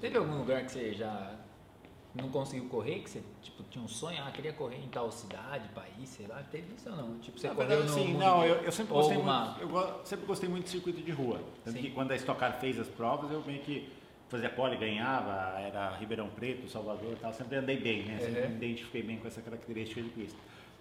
[0.00, 1.34] Teve algum lugar que você já
[2.14, 5.68] não conseguiu correr, que você tipo, tinha um sonho, ah, queria correr em tal cidade,
[5.70, 7.18] país, sei lá, teve isso ou não?
[7.18, 10.04] Tipo, você Na correu verdade, no sim, não, eu, eu sempre gostei uma- muito, eu
[10.04, 11.40] sempre gostei muito de circuito de rua.
[11.64, 11.82] Tanto Sim.
[11.82, 13.88] que quando a Stock Car fez as provas, eu meio que
[14.28, 18.18] fazia pole, ganhava, era Ribeirão Preto, Salvador e tal, sempre andei bem, né?
[18.20, 18.48] Sempre Uhum.
[18.50, 20.38] me identifiquei bem com essa característica de pista.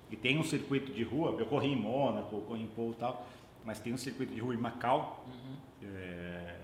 [0.09, 3.27] E tem um circuito de rua, eu corri em Mônaco, corri em Pou e tal,
[3.65, 5.55] mas tem um circuito de rua em Macau, Uhum.
[5.83, 6.55] é,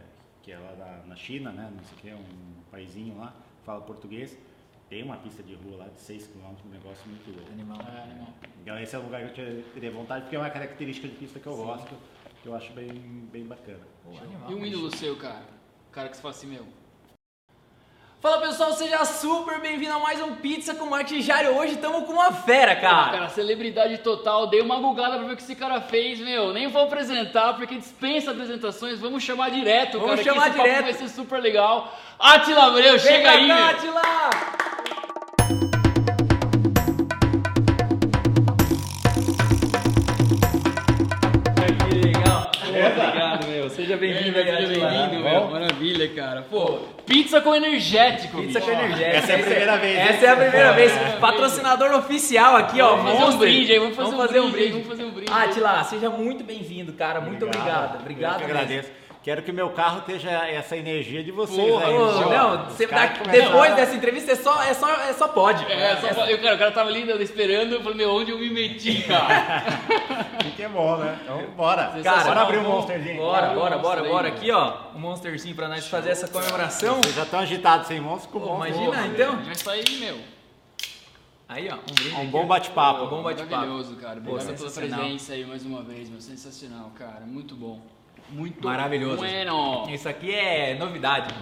[0.43, 1.71] que é lá na, na China, né?
[1.75, 3.33] Não sei o que, é um paizinho lá,
[3.65, 4.37] fala português.
[4.89, 7.51] Tem uma pista de rua lá de 6 km, um negócio muito louco.
[7.51, 7.77] Animal.
[7.81, 8.27] É, animal.
[8.61, 11.15] Então esse é um lugar que eu te- teria vontade, porque é uma característica de
[11.15, 11.95] pista que eu gosto,
[12.43, 12.89] que eu acho bem,
[13.31, 13.79] bem bacana.
[14.03, 15.45] Pô, animal, E um mas- ídolo seu, cara?
[15.89, 16.67] O cara que você fala assim, meu.
[18.23, 21.57] Fala pessoal, seja super bem-vindo a mais um Pizza com Martijário.
[21.57, 23.27] Hoje estamos com uma fera, Cara, cara.
[23.27, 26.53] celebridade total, dei uma bugada pra ver o que esse cara fez, meu.
[26.53, 30.17] Nem vou apresentar, porque dispensa apresentações, vamos chamar direto, Vamos cara.
[30.19, 30.83] que chamar direto.
[30.83, 31.93] vai ser super legal.
[32.17, 33.65] Atila Abreu, chega aí, cá, meu.
[33.65, 34.72] Atila!
[43.93, 45.47] Seja bem-vindo aí, Seja bem-vindo, meu.
[45.49, 46.41] Maravilha, cara.
[46.49, 48.41] Pô, pizza com energético.
[48.41, 48.71] Pizza bicho.
[48.71, 49.17] com energética.
[49.17, 50.01] Essa é a primeira vez, hein?
[50.01, 50.91] Essa é a primeira vez.
[51.19, 52.95] Patrocinador oficial aqui, ó.
[52.95, 53.39] Vamos fazer um Monster.
[53.39, 55.31] brinde aí, vamos fazer um brinde aí, vamos fazer um brinde.
[55.31, 57.21] Atila, seja muito bem-vindo, cara.
[57.21, 57.99] Muito obrigado.
[57.99, 58.59] Obrigado Eu que mesmo.
[58.59, 58.89] agradeço.
[59.23, 61.93] Quero que o meu carro esteja essa energia de vocês Porra, aí.
[61.93, 65.63] Não, você dá- depois dessa entrevista é só, é só, é só pode.
[65.71, 68.49] É, só, eu, cara, o cara tava ali esperando, eu falei, meu, onde eu me
[68.49, 69.63] meti, cara?
[70.57, 71.17] Que é bom, né?
[71.23, 71.97] Então, bora.
[72.03, 73.15] Cara, bora abrir um monsterzinho.
[73.15, 74.27] Bora, bora, bora, bora.
[74.27, 76.97] Aqui, ó, um monsterzinho pra nós fazer essa comemoração.
[76.97, 79.37] Vocês já estão agitados sem monstro com Pô, imagina, então.
[79.37, 80.19] Vai sair, meu.
[81.47, 83.03] Aí, ó, um brinde Um aqui, bom bate-papo.
[83.05, 83.51] Um bom bate-papo.
[83.51, 84.19] Maravilhoso, cara.
[84.19, 86.19] Pô, Obrigado pela presença aí mais uma vez, meu.
[86.19, 87.21] Sensacional, cara.
[87.25, 87.79] Muito bom.
[88.33, 89.17] Muito Maravilhoso.
[89.17, 89.85] Bueno.
[89.89, 91.33] Isso aqui é novidade.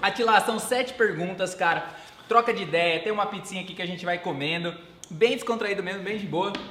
[0.00, 1.84] Atila, são sete perguntas, cara.
[2.28, 4.74] Troca de ideia, tem uma pizzinha aqui que a gente vai comendo.
[5.10, 6.52] Bem descontraído mesmo, bem de boa.
[6.52, 6.62] E a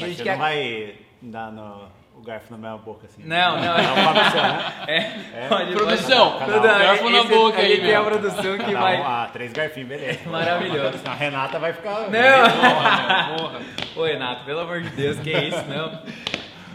[0.00, 3.22] Mas gente você quer- não vai dar no, o garfo na minha boca assim.
[3.24, 3.76] Não, não.
[3.78, 4.74] É uma produção, né?
[5.34, 9.00] É, pode- Produção, pode- cada Não, garfo na boca aí, tem a produção que vai.
[9.00, 10.20] um, ah, três garfinhos, beleza.
[10.30, 10.98] Maravilhoso.
[11.06, 12.08] A Renata vai ficar...
[12.08, 12.08] Não!
[13.38, 13.60] Porra.
[13.96, 16.00] Ô Renato, pelo amor de Deus, que isso, não.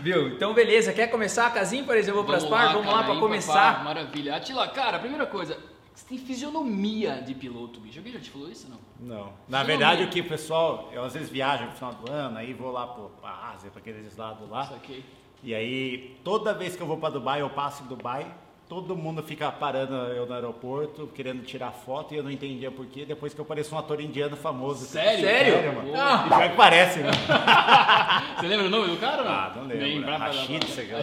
[0.03, 0.27] Viu?
[0.27, 0.91] Então, beleza.
[0.91, 2.73] Quer começar a casinha, por exemplo, pras par?
[2.73, 3.75] Vamos lá ímpar, começar.
[3.75, 4.35] par, Maravilha.
[4.35, 5.57] Atila, cara, primeira coisa.
[5.95, 7.99] Você tem fisionomia de piloto, bicho.
[7.99, 8.79] Alguém já te falou isso, não?
[8.99, 9.33] Não.
[9.47, 10.89] Na verdade, o que o pessoal...
[10.91, 13.79] Eu às vezes viajo no final do ano, aí vou lá pro, pra Ásia, pra
[13.79, 14.63] aqueles lados lá.
[14.63, 15.05] Isso aqui.
[15.41, 18.25] E aí, toda vez que eu vou pra Dubai, eu passo em Dubai,
[18.69, 22.85] todo mundo fica parando eu no aeroporto, querendo tirar foto, e eu não entendia por
[22.87, 23.05] quê.
[23.05, 24.85] Depois que eu pareço um ator indiano famoso.
[24.85, 25.21] Sério?
[25.21, 25.53] Sério?
[25.53, 25.89] Sério, mano.
[25.89, 27.11] E pior que parece, né?
[28.39, 29.31] Você lembra o nome do cara não?
[29.31, 30.05] Ah, não Bem, lembro.
[30.05, 30.31] blá.
[30.33, 30.99] sei lá.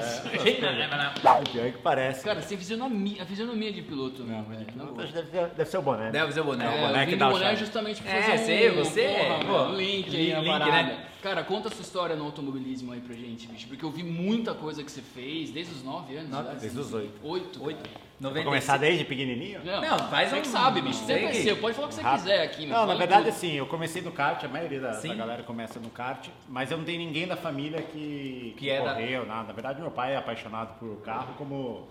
[1.34, 2.24] Não, Pior que parece.
[2.24, 4.66] Cara, você tem fisionomia, a fisionomia de piloto, não, meu, velho.
[4.74, 4.96] Na boa.
[4.96, 6.10] mas deve, deve ser o boné.
[6.10, 6.64] Deve ser o boné.
[6.64, 7.06] É, o o É, boné.
[7.06, 9.16] que dá o boné justamente pra É, fazer sei, um, você,
[9.46, 10.82] pô, um link aí, link, parada.
[10.82, 11.06] né?
[11.22, 13.68] Cara, conta a sua história no automobilismo aí pra gente, bicho.
[13.68, 16.30] Porque eu vi muita coisa que você fez desde os 9 anos.
[16.30, 16.56] Nove, né?
[16.58, 17.12] desde os oito.
[17.22, 17.62] Oito?
[17.62, 17.90] Oito.
[18.20, 18.44] Vou 96.
[18.44, 19.60] começar desde pequenininho?
[19.64, 20.98] Não, Não, faz você um- que sabe, bicho.
[21.04, 21.56] Você é que- seu.
[21.58, 22.22] Pode falar o que você Rápido.
[22.22, 22.66] quiser aqui.
[22.66, 23.34] Não, na verdade, tudo.
[23.34, 26.78] assim, eu comecei no kart, a maioria da, da galera começa no kart, mas eu
[26.78, 29.48] não tenho ninguém da família que, Que é da- correu, nada.
[29.48, 31.86] Na verdade, meu pai é apaixonado por carro, como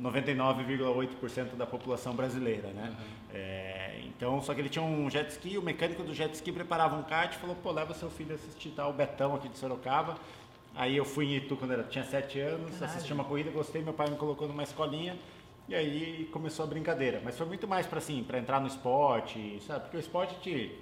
[0.00, 2.94] 99,8% da população brasileira, né?
[3.32, 6.96] É, então, só que ele tinha um jet ski, o mecânico do jet ski preparava
[6.96, 10.16] um kart e falou, pô, leva seu filho assistir tal, o Betão aqui de Sorocaba.
[10.74, 13.92] Aí eu fui em Itu quando eu tinha 7 anos, assisti uma corrida, gostei, meu
[13.92, 15.16] pai me colocou numa escolinha.
[15.68, 19.62] E aí começou a brincadeira, mas foi muito mais para assim, para entrar no esporte,
[19.66, 19.84] sabe?
[19.84, 20.76] Porque o esporte te,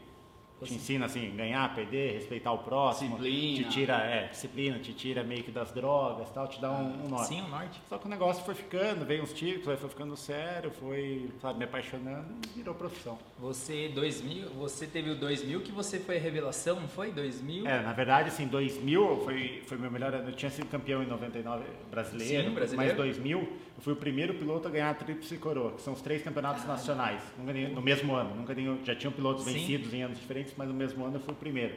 [0.63, 3.69] te ensina assim, ganhar, perder, respeitar o próximo, Disciplina.
[3.69, 7.09] te tira, é, disciplina, te tira meio que das drogas, tal, te dá um, um
[7.09, 7.29] norte.
[7.29, 7.81] Sim, o norte.
[7.89, 11.65] Só que o negócio foi ficando, veio uns títulos, foi ficando sério, foi, sabe, me
[11.65, 13.19] apaixonando e virou profissão.
[13.39, 17.11] Você, 2000, você teve o 2000 que você foi a revelação, não foi?
[17.13, 17.67] 2000?
[17.67, 20.29] É, na verdade, assim, 2000 foi, foi meu melhor ano.
[20.29, 22.95] Eu tinha sido campeão em 99 brasileiro, Sim, brasileiro.
[22.95, 23.49] mas 2000
[23.83, 26.65] eu fui o primeiro piloto a ganhar a Tríplice Coroa, que são os três campeonatos
[26.65, 27.21] nacionais.
[27.37, 28.33] Nunca nem- no mesmo ano.
[28.37, 29.55] Nunca nem, já tinham pilotos Sim.
[29.55, 31.75] vencidos em anos diferentes, mas no mesmo ano eu fui o primeiro.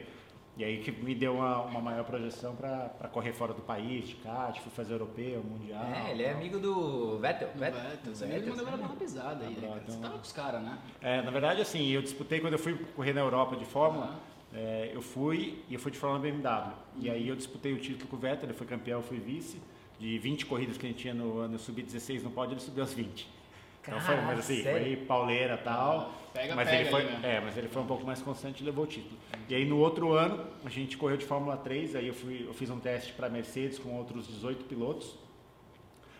[0.56, 4.14] E aí que me deu uma, uma maior projeção para correr fora do país, de
[4.14, 5.84] kart, fui fazer europeu, mundial.
[5.84, 7.48] É, ele é amigo do Vettel.
[7.48, 8.82] Do Vettel, Vettel, do Você Vettel, mandou sim.
[8.84, 9.82] uma pesada aí, né, cara?
[9.86, 10.78] Você tava com os caras, né?
[11.02, 14.14] É, na verdade, assim, eu disputei quando eu fui correr na Europa de Fórmula.
[14.54, 16.72] é, eu fui e eu fui de Fórmula BMW.
[17.00, 19.60] E aí eu disputei o título com o Vettel, ele foi campeão, eu fui vice.
[19.98, 22.60] De 20 corridas que a gente tinha no ano, eu subi 16 no pódio, ele
[22.60, 23.36] subiu as 20.
[23.80, 24.96] Então foi, mas assim, sério?
[24.96, 26.12] foi pauleira e tal.
[26.34, 27.36] Pega, mas pega ele foi, ali, né?
[27.36, 29.16] é, mas ele foi um pouco mais constante e levou o título.
[29.48, 32.52] E aí no outro ano, a gente correu de Fórmula 3, aí eu, fui, eu
[32.52, 35.14] fiz um teste para Mercedes com outros 18 pilotos,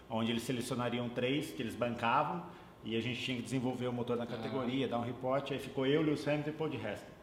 [0.09, 2.43] onde eles selecionariam três que eles bancavam
[2.85, 5.85] e a gente tinha que desenvolver o motor na categoria, dar um reporte, aí ficou
[5.87, 7.16] eu, Lewis Hamilton e Paul de Hester.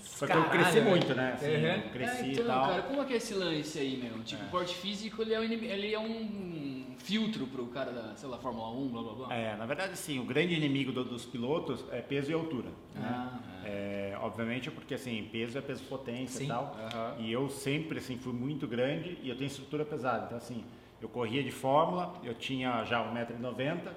[0.00, 0.90] Só que eu cresci velho.
[0.90, 1.32] muito, né?
[1.32, 1.66] Assim, Uhum.
[1.84, 2.66] eu cresci É, e então, tal.
[2.68, 4.22] cara, como é que é esse lance aí, meu?
[4.22, 8.28] Tipo, o porte físico, ele é, um, ele é um filtro pro cara da, sei
[8.28, 9.34] lá, Fórmula 1, blá blá blá.
[9.34, 12.68] É, na verdade, sim, o grande inimigo do- dos pilotos é peso e altura.
[12.94, 13.02] Né?
[13.08, 16.44] Ah, É, obviamente, porque assim, peso é peso potência Sim.
[16.44, 16.76] e tal.
[16.92, 17.16] Aham.
[17.18, 20.24] E eu sempre assim, fui muito grande e eu tenho estrutura pesada.
[20.26, 20.64] Então, assim,
[21.00, 23.90] eu corria de fórmula, eu tinha já 1,90m,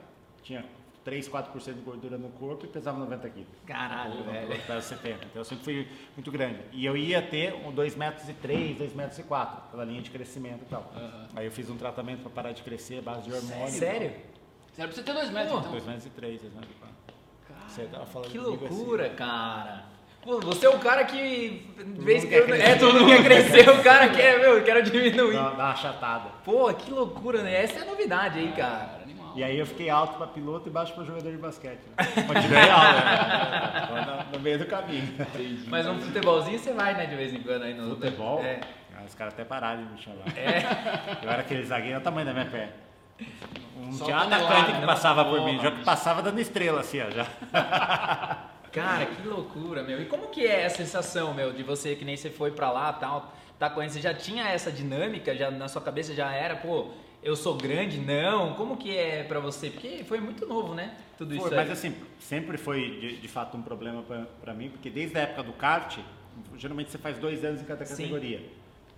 [0.44, 0.66] tinha
[1.04, 3.48] 3, 4% de gordura no corpo e pesava 90 quilos.
[3.66, 4.52] Caralho, velho.
[4.52, 5.16] Eu pesava 70.
[5.16, 6.60] Então eu sempre fui muito grande.
[6.72, 10.02] E eu ia ter um 2 metros e 3, 2 metros e 4, pela linha
[10.02, 10.92] de crescimento e tal.
[10.96, 11.28] Aham.
[11.36, 13.70] Aí eu fiz um tratamento para parar de crescer, base de hormônio.
[13.70, 14.12] Sério?
[14.74, 15.72] Sério, pra você ter dois metros, Pô, então.
[15.72, 16.94] 2 metros e 3, 2 metros e 4.
[17.68, 18.48] Você tava falando Que assim.
[18.48, 19.86] loucura, cara.
[20.24, 21.70] Pô, você é o cara que.
[22.00, 22.64] vez que crescer.
[22.64, 25.34] É, todo mundo quer crescer, o cara quer, meu, eu quero diminuir.
[25.34, 26.30] Dá, dá uma achatada.
[26.46, 27.62] Pô, que loucura, né?
[27.64, 29.02] Essa é a novidade aí, cara.
[29.36, 31.80] E aí eu fiquei alto para piloto e baixo para jogador de basquete.
[31.88, 32.06] Né?
[32.28, 34.26] Continuei alto, né?
[34.32, 35.04] No, no meio do caminho.
[35.20, 35.64] Entendi.
[35.68, 37.96] Mas um futebolzinho você vai, né, de vez em quando aí no.
[37.96, 38.44] Futebol?
[38.44, 38.60] É.
[38.96, 40.26] Ah, Os caras até pararam de me chamar.
[40.38, 41.24] É.
[41.24, 42.74] Eu era aquele zagueiro, olha o tamanho da minha perna.
[43.78, 44.86] Um Só tinha atacante que né?
[44.86, 47.28] passava por mim, já que passava dando estrela assim, ó, já.
[48.72, 50.02] Cara, que loucura, meu.
[50.02, 52.92] E como que é a sensação, meu, de você que nem você foi pra lá,
[52.92, 56.88] tal, tá com você já tinha essa dinâmica, já na sua cabeça já era, pô,
[57.24, 58.54] eu sou grande, não.
[58.54, 59.70] Como que é pra você?
[59.70, 60.96] Porque foi muito novo, né?
[61.18, 61.64] Tudo isso Foi, aí.
[61.64, 64.04] mas assim, sempre foi de, de fato um problema
[64.42, 66.00] pra mim, porque desde a época do kart,
[66.58, 67.96] geralmente você faz dois anos em cada Sim.
[68.04, 68.42] categoria.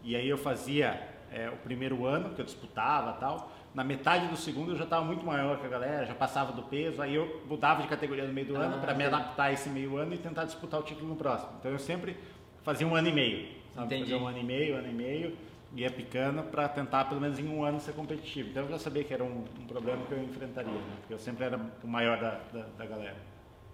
[0.03, 0.99] E aí eu fazia
[1.31, 3.51] é, o primeiro ano, que eu disputava tal.
[3.73, 6.63] Na metade do segundo eu já estava muito maior que a galera, já passava do
[6.63, 9.51] peso, aí eu mudava de categoria no meio do ano Ah, para me adaptar a
[9.51, 11.51] esse meio ano e tentar disputar o título no próximo.
[11.59, 12.15] Então eu sempre
[12.63, 13.87] fazia um ano e meio, sabe?
[13.87, 14.11] Entendi.
[14.11, 15.37] Fazia um ano e meio, ano e meio,
[15.75, 18.49] ia picando para tentar pelo menos em um ano ser competitivo.
[18.49, 20.95] Então eu já sabia que era um, um problema que eu enfrentaria, né?
[21.01, 23.17] porque eu sempre era o maior da, da, da galera.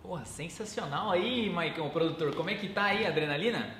[0.02, 2.34] Porra, sensacional aí, Maicon, o produtor.
[2.34, 3.76] Como é que tá aí a adrenalina?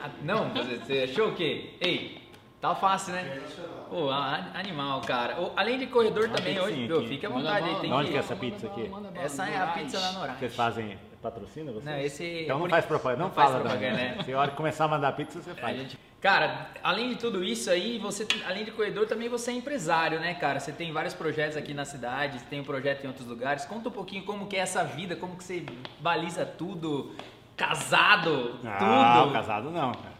[0.00, 1.74] Ah, não, você, achou o quê?
[1.80, 2.22] Ei,
[2.60, 3.42] tá fácil, né?
[3.90, 5.40] Pô, animal, cara.
[5.40, 7.08] Ô, além de corredor também, hoje, aqui.
[7.08, 7.80] fique à vontade aí.
[7.80, 8.16] Tem Onde que...
[8.16, 8.90] é essa pizza aqui?
[9.16, 10.38] Essa é a pizza da Norais.
[10.38, 10.96] Vocês fazem
[11.30, 11.84] patrocina vocês?
[11.84, 12.42] Não, esse...
[12.44, 14.22] Então não faz propaganda, não, não faz fala propaganda, da né?
[14.24, 15.76] Se a hora que começar a mandar pizza, você faz.
[15.76, 20.20] gente- Cara, além de tudo isso aí, você, além de corredor, também você é empresário,
[20.20, 20.58] né, cara?
[20.60, 23.64] Você tem vários projetos aqui na cidade, você tem um projeto em outros lugares.
[23.66, 25.64] Conta um pouquinho como que é essa vida, como que você
[26.00, 27.14] baliza tudo,
[27.56, 28.78] casado, Não,
[29.24, 29.32] tudo.
[29.32, 30.14] casado não, cara.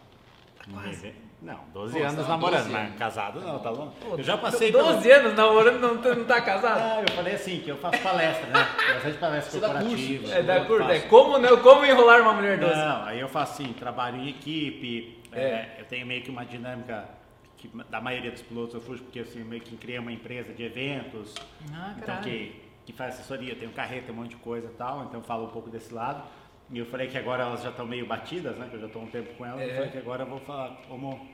[0.72, 1.14] quase.
[1.44, 2.98] Não, 12 Pô, anos namorando, 12 mas anos.
[2.98, 3.70] casado não, tá?
[3.70, 4.84] Pô, Eu já passei pelo...
[4.94, 6.80] 12 anos namorando não, tá- não tá casado?
[6.80, 8.66] Ah, eu falei assim, que eu faço palestra, né?
[8.94, 10.32] Bastante palestra corporativa.
[10.32, 12.74] É da eu curta, é como, não, como enrolar uma mulher doce.
[12.76, 15.40] Não, aí eu faço assim, trabalho em equipe, É.
[15.40, 17.04] é, eu tenho meio que uma dinâmica
[17.58, 20.62] que da maioria dos pilotos eu fujo, porque assim, meio que criei uma empresa de
[20.64, 21.34] eventos,
[21.74, 25.04] Ah, então que, que faz assessoria, tem um carreta, um monte de coisa e tal,
[25.04, 26.22] então eu falo um pouco desse lado.
[26.70, 28.66] E eu falei que agora elas já estão meio batidas, né?
[28.70, 29.66] Que eu já estou um tempo com elas, É.
[29.70, 31.28] eu falei que agora eu vou falar como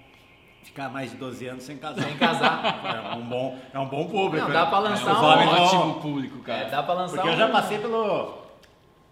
[0.63, 2.03] ficar mais de 12 anos sem casar.
[2.05, 3.13] Sem casar.
[3.13, 4.47] É um bom, é um bom público.
[4.47, 4.71] Não, dá né?
[4.71, 6.63] pra lançar Os um vão- Ótimo público, cara.
[6.67, 8.39] É, dá pra lançar porque eu um- já passei pelo,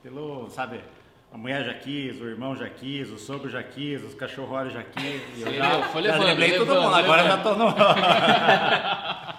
[0.02, 0.80] pelo, sabe,
[1.32, 4.82] a mulher já quis, o irmão já quis, o sogro já quis, os cachorros já
[4.82, 5.22] quis.
[5.46, 7.66] eu já, foi já levando, lembrei todo mundo, agora eu já tô no...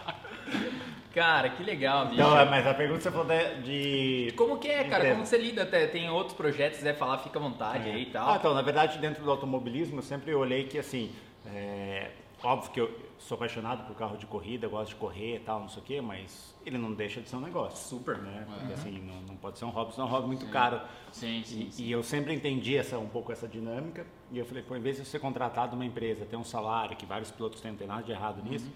[1.14, 2.22] Cara, que legal, bicho.
[2.22, 4.28] então, é, mas a pergunta você falou de...
[4.28, 5.10] de- Como que é, cara?
[5.10, 5.64] Como que você lida?
[5.64, 8.30] Até, tem outros projetos, se quiser falar, fica à vontade aí e tal.
[8.30, 11.12] Ah, então, na verdade, dentro do automobilismo, eu sempre olhei que, assim,
[11.54, 12.12] é,
[12.44, 15.70] óbvio que eu sou apaixonado por carro de corrida, gosto de correr e tal, não
[15.70, 17.78] sei o quê, mas ele não deixa de ser um negócio.
[17.78, 18.18] Super.
[18.18, 18.46] Né?
[18.60, 20.82] Porque, assim, não, não pode ser um hobby, senão é um hobby muito caro.
[21.12, 21.84] Sim, sim, E, sim.
[21.84, 24.96] e eu sempre entendi essa, um pouco essa dinâmica, e eu falei, pô, em vez
[24.96, 27.88] de eu ser contratado numa empresa, ter um salário, que vários pilotos têm, não tem
[27.88, 28.70] nada de errado nisso,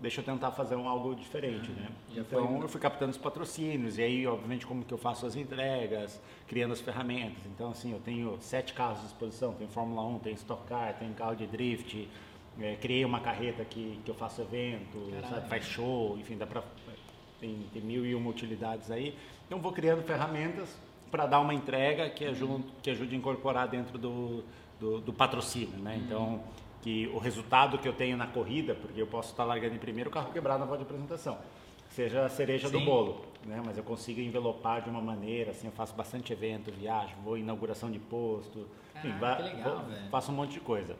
[0.00, 1.88] deixa eu tentar fazer um, algo diferente, né?
[2.14, 5.26] Já então foi- eu fui captando os patrocínios, e aí, obviamente, como que eu faço
[5.26, 7.44] as entregas, criando as ferramentas.
[7.46, 11.12] Então, assim, eu tenho sete carros à disposição, tenho Fórmula 1, tenho Stock Car, tenho
[11.14, 12.08] carro de drift,
[12.60, 16.62] eh, criei uma carreta que, que eu faço evento, sabe, faz show, enfim, dá pra...
[17.40, 19.14] Tem, tem mil e uma utilidades aí.
[19.46, 20.76] Então, vou criando ferramentas
[21.10, 24.42] para dar uma entrega que ajude, que ajude a incorporar dentro do,
[24.78, 26.00] do, do patrocínio, né?
[26.04, 26.42] Então,
[26.82, 30.10] que o resultado que eu tenho na corrida, porque eu posso estar largando em primeiro
[30.10, 31.38] o carro quebrado na volta de apresentação,
[31.90, 32.84] seja a cereja do Sim.
[32.84, 33.60] bolo, né?
[33.64, 37.40] Mas eu consigo envelopar de uma maneira, assim, eu faço bastante evento, viajo, vou em
[37.40, 40.96] inauguração de posto, enfim, Caraca, legal, vou- faço um monte de coisa.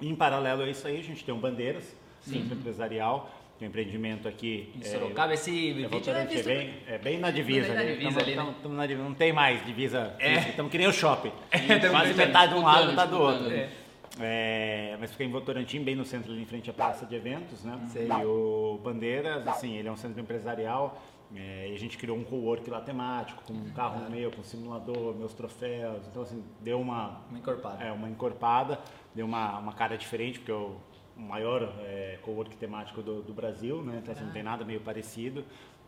[0.00, 4.28] Em paralelo a isso aí, a gente tem o Bandeiras, centro empresarial, tem um empreendimento
[4.28, 4.70] aqui.
[4.76, 6.46] Em é, Sorocaba, esse é, vídeo é Votorantim, é visto...
[6.46, 7.92] bem, é bem na divisa, Bem na ali.
[7.92, 8.42] divisa Tamo- ali, né?
[8.42, 10.14] tamo- tamo na divisa, não tem mais divisa.
[10.18, 10.34] É.
[10.50, 11.32] Estamos que nem o shopping.
[11.80, 13.44] tamo Quase metade de um lado, metade do outro.
[13.48, 13.85] disputando.
[14.18, 17.62] É, mas fica em Votorantim, bem no centro, ali em frente à praça de eventos,
[17.64, 17.78] né?
[17.92, 18.08] Sei.
[18.08, 20.98] E o Bandeiras, assim, ele é um centro empresarial,
[21.34, 24.08] É, e a gente criou um co-work lá temático, com um carro Cara.
[24.10, 26.06] meu, com simulador, meus troféus.
[26.06, 27.84] Então, assim, deu uma, Uma encorpada.
[27.84, 28.78] é, uma encorpada,
[29.12, 30.76] deu uma, uma cara diferente, porque é o
[31.16, 33.98] maior é, co-work temático do, do Brasil, né?
[34.00, 35.44] Então, assim, não tem nada meio parecido.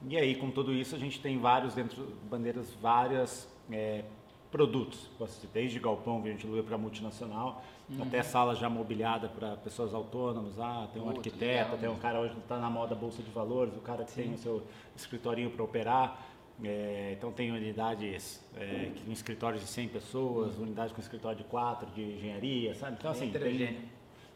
[0.08, 4.02] E aí, com tudo isso, a gente tem vários, dentro Bandeiras, várias é,
[4.50, 5.08] produtos.
[5.54, 7.62] Desde galpão que a gente aluga para multinacional,
[8.00, 10.58] até sala já mobiliada para pessoas autônomas.
[10.58, 11.98] Ah, tem um Puta, arquiteto, legal, tem um né?
[12.00, 14.62] cara hoje que está na moda bolsa de valores, o cara que tem o seu
[14.96, 16.18] escritorinho para operar.
[16.62, 21.88] É, então tem unidades é, tem escritórios de 100 pessoas, unidades com escritório de 4
[21.94, 22.96] de engenharia, sabe?
[22.98, 23.78] Então assim, tem,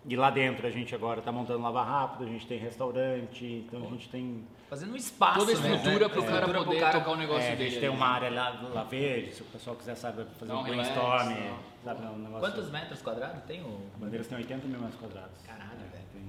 [0.07, 3.83] e lá dentro a gente agora está montando lava rápido, a gente tem restaurante, então
[3.83, 6.15] a gente tem Fazendo um espaço Toda a mesmo, estrutura né?
[6.15, 7.71] para o cara Estrutura pro poder cara- tocar o negócio é, a dele.
[7.71, 8.15] gente tem ali, uma né?
[8.15, 11.29] área lá, lá verde, se o pessoal quiser sabe fazer Dá um um relax, brainstorm,
[11.29, 11.59] né?
[11.83, 12.07] Sabe?
[12.07, 15.41] Um negócio, Quantos metros quadrados tem o Bandeiras tem 80 mil metros quadrados.
[15.43, 16.05] Caralho, velho.
[16.13, 16.23] Tem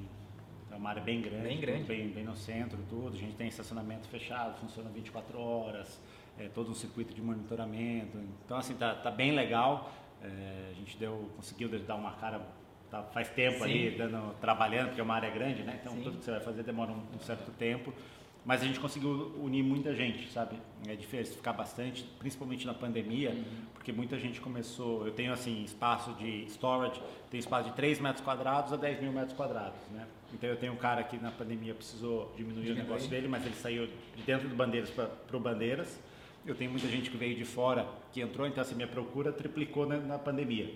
[0.72, 1.84] é uma área bem grande, Bem grande.
[1.84, 3.16] Bem, bem no centro, tudo.
[3.16, 6.02] A gente tem estacionamento fechado, funciona 24 horas,
[6.38, 8.18] é, todo um circuito de monitoramento.
[8.44, 9.92] Então, assim, tá, tá bem legal.
[10.24, 12.42] É, a gente deu, conseguiu dar uma cara,
[12.90, 13.66] tá, faz tempo Sim.
[13.66, 15.78] aí, dando, trabalhando, porque é uma área grande, né?
[15.80, 16.02] Então, Sim.
[16.02, 17.94] tudo que você vai fazer demora um, um certo tempo.
[18.46, 20.58] Mas a gente conseguiu unir muita gente, sabe?
[20.86, 23.44] É diversificar bastante, principalmente na pandemia, Uhum.
[23.74, 25.06] porque muita gente começou.
[25.08, 29.14] Eu tenho assim espaço de storage, tenho espaço de 3 metros quadrados a 10 mil
[29.14, 30.06] metros quadrados, né?
[30.34, 32.82] Então eu tenho um cara que na pandemia precisou diminuir Diminuir.
[32.82, 35.98] o negócio dele, mas ele saiu de dentro do Bandeiras para o Bandeiras.
[36.46, 39.86] Eu tenho muita gente que veio de fora que entrou, então assim, minha procura triplicou
[39.86, 40.74] na, na pandemia.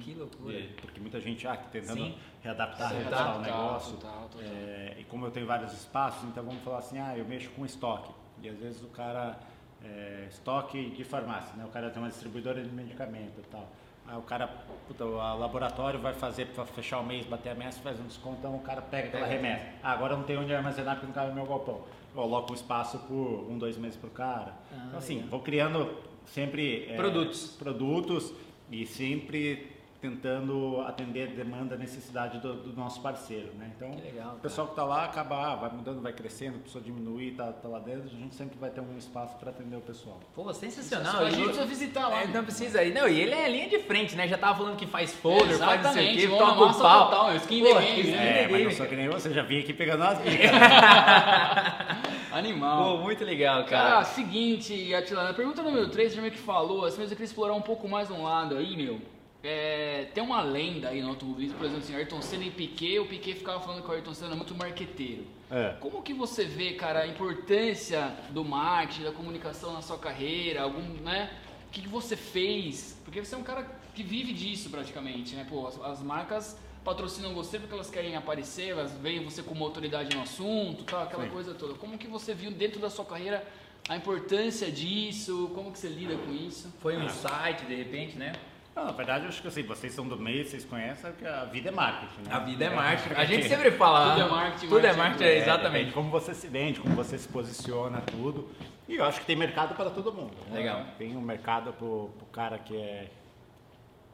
[0.00, 0.54] Que loucura.
[0.54, 2.14] E- porque muita gente ah, tentando Sim.
[2.42, 3.92] readaptar, readaptar o negócio.
[3.96, 4.46] total, total.
[4.46, 7.64] É, e como eu tenho vários espaços, então vamos falar assim, ah, eu mexo com
[7.64, 8.12] estoque.
[8.42, 9.38] E às vezes o cara,
[9.82, 11.64] é, estoque de farmácia, né?
[11.64, 13.66] O cara tem uma distribuidora de medicamento e tal.
[14.08, 14.46] Aí o cara,
[14.86, 18.36] puta, o laboratório vai fazer para fechar o mês, bater a meta, faz um desconto,
[18.38, 19.66] então o cara pega aquela remessa.
[19.82, 21.80] Ah, agora eu não tenho onde armazenar porque não cabe no meu galpão.
[22.14, 23.14] Coloco um espaço por
[23.50, 24.52] um, dois meses pro cara.
[24.72, 25.30] Ah, então assim, legal.
[25.30, 25.90] vou criando
[26.24, 27.56] sempre é, Produtos.
[27.58, 28.32] produtos
[28.70, 29.75] e sempre
[30.06, 33.72] tentando atender a demanda, a necessidade do, do nosso parceiro, né?
[33.76, 36.60] Então, Que legal, o pessoal que está lá acaba, ah, vai mudando, vai crescendo, a
[36.60, 39.76] pessoa diminuir, tá, tá lá dentro, a gente sempre vai ter um espaço para atender
[39.76, 40.20] o pessoal.
[40.34, 41.24] Pô, sensacional.
[41.24, 42.22] A gente precisa visitar lá.
[42.22, 42.32] É, né?
[42.34, 42.94] não precisa ir.
[42.94, 44.28] Não, e ele é linha de frente, né?
[44.28, 47.04] Já tava falando que faz folder, faz não sei o quê, toca pau.
[47.06, 48.42] total, é skin Pô, the game, skin né?
[48.42, 50.50] É, mas não sou que nem você, já vim aqui pegando as dicas.
[52.32, 52.98] Animal.
[52.98, 54.04] Pô, muito legal, Cara, cara.
[54.04, 57.54] seguinte, Atilana, pergunta número 3, você já meio que falou, assim, mas eu queria explorar
[57.54, 59.00] um pouco mais um lado aí, meu.
[59.48, 63.06] É, tem uma lenda aí no automobilismo, por exemplo, assim, Ayrton Senna e Piquet, o
[63.06, 65.24] Piquet ficava falando que o Ayrton Senna é muito marqueteiro.
[65.48, 65.76] É.
[65.78, 70.82] Como que você vê, cara, a importância do marketing, da comunicação na sua carreira, algum,
[70.82, 71.30] né?
[71.68, 73.00] O que, que você fez?
[73.04, 75.46] Porque você é um cara que vive disso praticamente, né?
[75.48, 80.16] Pô, as, as marcas patrocinam você porque elas querem aparecer, elas veem você como autoridade
[80.16, 81.30] no assunto, tal, aquela Sim.
[81.30, 81.74] coisa toda.
[81.74, 83.46] Como que você viu dentro da sua carreira
[83.88, 85.52] a importância disso?
[85.54, 86.68] Como que você lida com isso?
[86.80, 88.32] Foi um site, de repente, né?
[88.76, 91.44] Não, na verdade, eu acho que assim, vocês são do meio, vocês conhecem que a
[91.46, 92.34] vida é marketing, né?
[92.34, 93.12] A vida é marketing.
[93.14, 94.10] A porque- gente sempre fala.
[94.10, 95.92] Tudo é marketing, Tudo é marketing, marketing, É, exatamente.
[95.92, 98.50] como você se vende, como você se posiciona, tudo.
[98.86, 100.32] E eu acho que tem mercado para todo mundo.
[100.50, 100.58] né?
[100.58, 100.84] Legal.
[100.98, 103.08] Tem um mercado pro, pro cara que é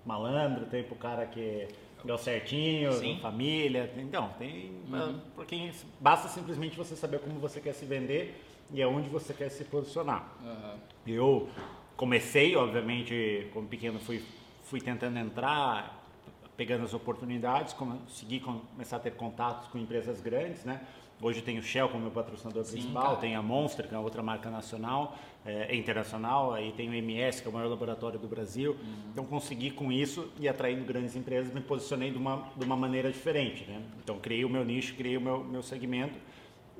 [0.06, 1.66] malandro, tem pro cara que
[2.06, 3.18] é o certinho, Sim.
[3.20, 3.90] família.
[3.92, 5.18] tem- Então, tem Uhum.
[5.34, 8.40] para quem basta simplesmente você saber como você quer se vender
[8.72, 10.24] e aonde você quer se posicionar.
[10.44, 10.74] Aham.
[11.04, 11.48] Eu
[11.96, 14.22] comecei, obviamente, como pequeno, fui,
[14.62, 16.02] fui tentando entrar,
[16.56, 20.80] pegando as oportunidades, consegui começar a ter contatos com empresas grandes, né?
[21.20, 23.16] Hoje tem o Shell como meu patrocinador Sim, principal, cara.
[23.16, 25.16] tem a Monster, que é outra marca nacional,
[25.46, 28.76] é, internacional, aí tem o MS, que é o maior laboratório do Brasil.
[29.12, 33.10] Então consegui com isso e atraindo grandes empresas, me posicionei de uma, de uma maneira
[33.12, 33.80] diferente, né?
[34.02, 36.18] Então criei o meu nicho, criei o meu, meu segmento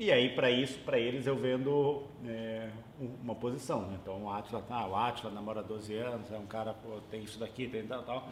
[0.05, 2.69] e aí, para isso, para eles, eu vendo é,
[3.01, 3.83] um- uma posição.
[3.83, 3.99] Né?
[4.03, 7.23] Então, o Atila, ah, o Atila namora há 12 anos, é um cara, pô, tem
[7.23, 8.29] isso daqui, tem tal, tal.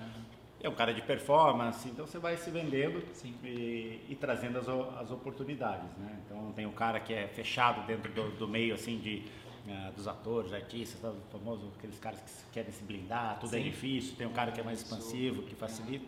[0.62, 3.02] É um cara de performance, então você vai se vendendo
[3.42, 5.88] e, e trazendo as, as oportunidades.
[5.96, 6.20] Né?
[6.26, 9.22] Então, tem o cara que é fechado dentro do, do meio, assim, de,
[9.68, 13.64] ah, dos atores, artistas, tal, famoso, aqueles caras que querem se blindar, tudo é Sim.
[13.64, 14.16] difícil.
[14.16, 16.04] Tem um cara que é mais expansivo, que facilita.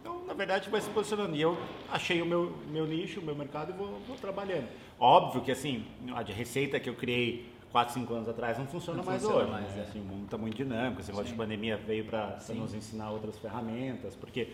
[0.00, 1.34] Então, na verdade, vai se posicionando.
[1.34, 1.58] E eu
[1.90, 4.68] achei o meu, meu nicho, o meu mercado e vou, vou trabalhando.
[4.98, 9.04] Óbvio que, assim, a receita que eu criei 4, 5 anos atrás não funciona Não
[9.04, 9.52] mais funciona hoje.
[9.52, 9.82] mais, né?
[9.82, 9.88] é.
[9.88, 11.00] Assim, o mundo está muito dinâmico.
[11.00, 14.16] Esse negócio de pandemia veio para nos ensinar outras ferramentas.
[14.16, 14.48] Porque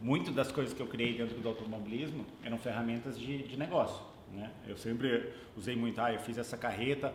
[0.00, 4.02] muitas das coisas que eu criei dentro do automobilismo eram ferramentas de, de negócio.
[4.32, 4.50] Né?
[4.66, 7.14] Eu sempre usei muito, ah, eu fiz essa carreta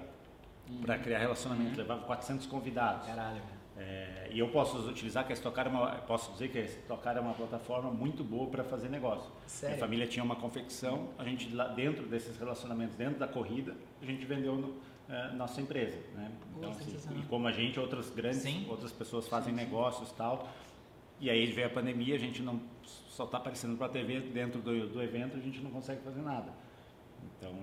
[0.81, 3.05] para criar relacionamento, levava 400 convidados.
[3.05, 3.41] Caralho.
[3.78, 6.63] É, e eu posso utilizar que a Stock Car é uma, posso dizer que a
[6.66, 9.32] Stock Car é uma plataforma muito boa para fazer negócio.
[9.48, 9.75] Sério?
[9.75, 14.06] Minha família tinha uma confecção, a gente lá dentro desses relacionamentos, dentro da corrida, a
[14.06, 14.75] gente vendeu no-
[15.10, 16.32] é, nossa empresa, né?
[16.58, 18.66] Então, assim, e como a gente, outras grandes, Sim.
[18.70, 20.48] outras pessoas fazem negócios e tal.
[21.20, 24.62] E aí veio a pandemia, a gente não só está aparecendo para a TV dentro
[24.62, 26.51] do, do evento, a gente não consegue fazer nada.
[27.38, 27.54] Então,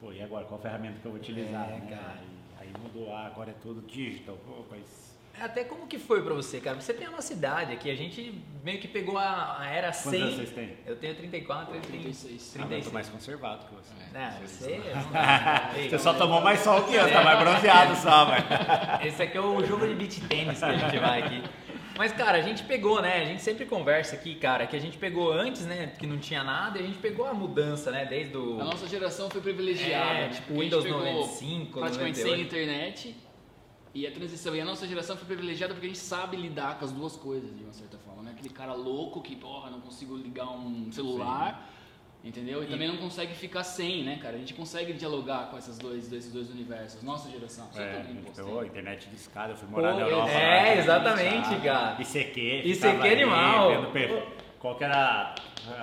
[0.00, 1.68] pô, e agora qual ferramenta que eu vou utilizar?
[1.68, 2.16] É, né?
[2.58, 5.07] Aí, aí mudou, ah, agora é tudo digital, pô, mas
[5.40, 6.80] Até como que foi pra você, cara?
[6.80, 10.02] Você tem a nossa idade aqui, a gente meio que pegou a, a era 100.
[10.02, 10.76] quantos anos vocês têm?
[10.86, 12.56] Eu tenho 34, eu tenho 36.
[12.56, 12.84] Ah, mas eu 36.
[12.86, 13.94] tô mais conservado que você.
[14.12, 15.78] Não, você não.
[15.78, 18.44] Ei, Você só tomou mais sol que eu, tá mais bronzeado só, mas.
[19.06, 21.42] Esse aqui é o jogo de beat tênis que a gente vai aqui.
[21.98, 23.22] Mas, cara, a gente pegou, né?
[23.22, 25.92] A gente sempre conversa aqui, cara, que a gente pegou antes, né?
[25.98, 28.06] Que não tinha nada, e a gente pegou a mudança, né?
[28.06, 28.60] Desde o.
[28.60, 30.18] A nossa geração foi privilegiada.
[30.18, 30.28] É, né?
[30.28, 32.36] tipo, Windows pegou 95, Praticamente 98.
[32.36, 33.16] sem internet.
[33.94, 34.54] E a transição.
[34.54, 37.56] E a nossa geração foi privilegiada porque a gente sabe lidar com as duas coisas,
[37.56, 38.22] de uma certa forma.
[38.22, 38.32] Né?
[38.34, 41.70] Aquele cara louco que, porra, não consigo ligar um celular.
[42.22, 42.62] Entendeu?
[42.62, 44.34] E, E- também não consegue ficar sem, né, cara?
[44.34, 47.00] A gente consegue dialogar com essas dois, esses dois universos.
[47.02, 47.68] Nossa geração.
[47.72, 47.92] Você É,
[48.26, 48.68] tá pegou hein?
[48.68, 50.28] internet de escada, eu fui Pô, morar na Europa.
[50.32, 51.60] é, lá, exatamente, sabe?
[51.64, 52.02] cara.
[52.02, 52.40] ICQ.
[52.40, 53.68] ICQ ficava ali, animal.
[53.70, 54.26] vendo per-
[54.60, 55.34] Qual que era.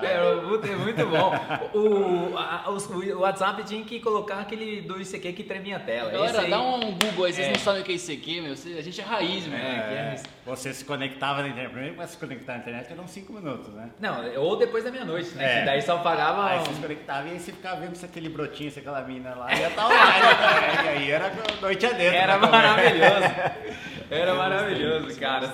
[0.02, 1.32] É, puta, é muito bom.
[1.74, 6.12] O, a- os- o WhatsApp tinha que colocar aquele do ICQ que tremia a tela.
[6.12, 7.52] Galera, aí- dá um Google aí, vocês É.
[7.52, 8.52] não sabem o que é aqui, meu.
[8.54, 9.58] A gente é raiz, meu.
[9.58, 11.72] É, que é- Você se conectava na internet.
[11.72, 13.90] Primeiro para se conectar na internet eram 5 minutos, né?
[14.00, 15.46] Não, ou depois da meia-noite, né?
[15.46, 15.60] É.
[15.60, 16.46] Que daí só pagava.
[16.48, 19.36] Aí você se conectava e aí você ficava vendo se aquele brotinho, se aquela mina
[19.36, 20.22] lá ia estar online.
[20.22, 20.84] né?
[20.84, 22.16] E aí era noite adentro.
[22.16, 22.48] Era né?
[22.48, 23.75] maravilhoso.
[24.16, 25.54] Era maravilhoso, cara.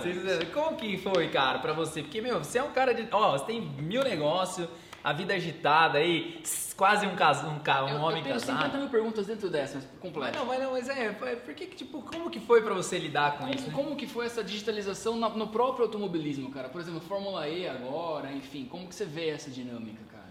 [0.53, 2.01] Como que foi, cara, pra você?
[2.01, 3.07] Porque, meu, você é um cara de.
[3.11, 4.67] Ó, você tem mil negócios,
[5.03, 6.41] a vida agitada aí,
[6.77, 7.43] quase um, cas...
[7.43, 8.57] um, ca- um eu, homem eu tenho casado.
[8.57, 10.37] 50 mil perguntas dentro dessa, mas completo.
[10.37, 13.47] não, mas não, mas é, por que, tipo, como que foi pra você lidar com
[13.49, 13.65] isso?
[13.65, 13.83] Como, né?
[13.83, 16.69] como que foi essa digitalização na- no próprio automobilismo, cara?
[16.69, 20.21] Por exemplo, Fórmula E agora, enfim, como que você vê essa dinâmica, cara?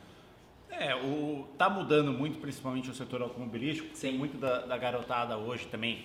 [0.71, 3.89] É, o, tá mudando muito, principalmente o setor automobilístico.
[3.89, 4.19] Tem Sim.
[4.19, 6.05] muito da, da garotada hoje também,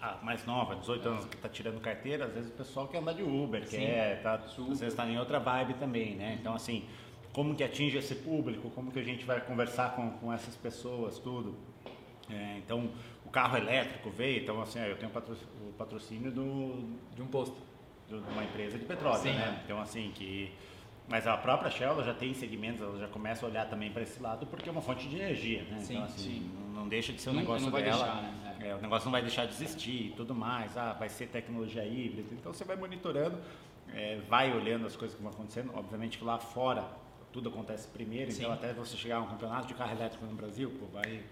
[0.00, 2.26] a mais nova, 18 anos, que tá tirando carteira.
[2.26, 3.78] Às vezes o pessoal quer andar de Uber, Sim.
[3.78, 6.36] quer, tá, às vezes tá em outra vibe também, né?
[6.40, 6.84] Então, assim,
[7.32, 8.70] como que atinge esse público?
[8.70, 11.56] Como que a gente vai conversar com, com essas pessoas, tudo?
[12.30, 12.90] É, então,
[13.24, 17.56] o carro elétrico veio, então, assim, eu tenho o patrocínio do, De um posto.
[18.08, 19.32] de uma empresa de petróleo, Sim.
[19.32, 19.60] né?
[19.64, 20.52] Então, assim, que...
[21.10, 24.22] Mas a própria Shell já tem segmentos, ela já começa a olhar também para esse
[24.22, 25.80] lado, porque é uma fonte de energia, né?
[25.80, 26.50] Sim, então, assim, sim.
[26.54, 27.96] não não deixa de ser um Não- negócio não vai dela.
[28.04, 28.47] deixar, né?
[28.60, 30.76] É, o negócio não vai deixar de existir e tudo mais.
[30.76, 32.28] Ah, vai ser tecnologia híbrida.
[32.32, 33.38] Então, você vai monitorando,
[33.94, 35.70] é, vai olhando as coisas que vão acontecendo.
[35.74, 36.84] Obviamente que lá fora
[37.32, 38.42] tudo acontece primeiro, Sim.
[38.42, 41.22] então até você chegar a um campeonato de carro elétrico no Brasil, pô, vai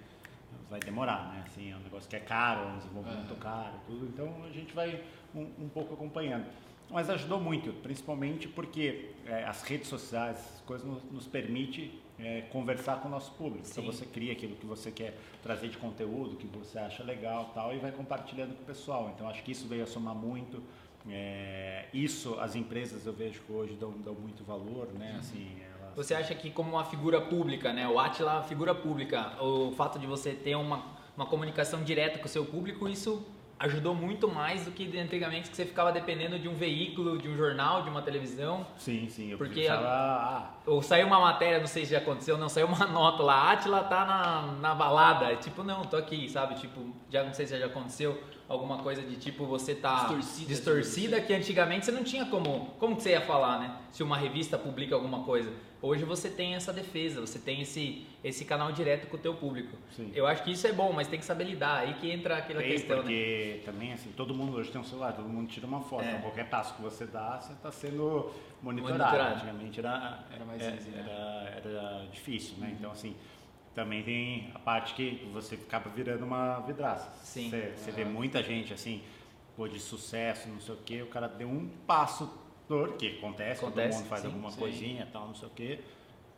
[0.68, 1.44] vai demorar, né?
[1.46, 3.40] Assim, é um negócio que é caro, é um desenvolvimento Aham.
[3.40, 4.06] caro, tudo.
[4.06, 5.02] Então a gente vai
[5.34, 6.46] um, um pouco acompanhando.
[6.90, 12.42] Mas ajudou muito, principalmente porque é, as redes sociais, as coisas nos, nos permite é,
[12.52, 13.66] conversar com o nosso público.
[13.66, 13.80] Sim.
[13.80, 17.74] Então você cria aquilo que você quer trazer de conteúdo, que você acha legal, tal,
[17.74, 19.10] e vai compartilhando com o pessoal.
[19.14, 20.62] Então acho que isso veio a somar muito.
[21.08, 25.16] É, isso as empresas eu vejo que hoje dão, dão muito valor, né?
[25.18, 27.86] Assim, elas- Você acha que como uma figura pública, né?
[27.88, 30.84] O Atila é figura pública, o fato de você ter uma,
[31.16, 33.24] uma comunicação direta com o seu público, isso
[33.58, 37.36] ajudou muito mais do que antigamente que você ficava dependendo de um veículo, de um
[37.36, 38.66] jornal, de uma televisão.
[38.76, 39.30] Sim, sim.
[39.30, 42.66] Eu Porque precisava, ah, Ou saiu uma matéria, não sei se já aconteceu, não, saiu
[42.66, 45.32] uma nota lá, Atila tá na, na balada.
[45.32, 46.54] É Tipo, não, tô aqui, sabe?
[46.56, 51.20] Tipo, já não sei se já aconteceu alguma coisa de tipo, você tá Distorcida, distorcida
[51.20, 52.66] que antigamente você não tinha como.
[52.78, 53.76] Como que você ia falar, né?
[53.92, 55.52] Se uma revista publica alguma coisa.
[55.82, 59.76] Hoje você tem essa defesa, você tem esse, esse canal direto com o teu público.
[59.94, 60.10] Sim.
[60.14, 61.80] Eu acho que isso é bom, mas tem que saber lidar.
[61.80, 63.02] Aí que entra aquela Tem, questão, né?
[63.02, 66.02] porque também, assim, todo mundo hoje tem um celular, todo mundo tira uma foto.
[66.02, 66.08] É.
[66.08, 68.32] Então, qualquer passo que você dá, você está sendo
[68.62, 68.98] monitorado.
[69.02, 69.34] Monitorado.
[69.36, 71.04] Antigamente era, Era mais é- easy, né?
[71.06, 72.74] era, era difícil, né?
[72.76, 73.14] Então, assim,
[73.76, 77.10] também tem a parte que você acaba virando uma vidraça.
[77.22, 77.50] Sim.
[77.50, 79.02] Você, você vê muita gente, assim,
[79.54, 82.28] pô, de sucesso, não sei o quê, o cara deu um passo
[82.66, 84.58] dor, que acontece, Acontece, todo mundo faz sim, alguma sim.
[84.58, 85.80] coisinha tal, não sei o quê.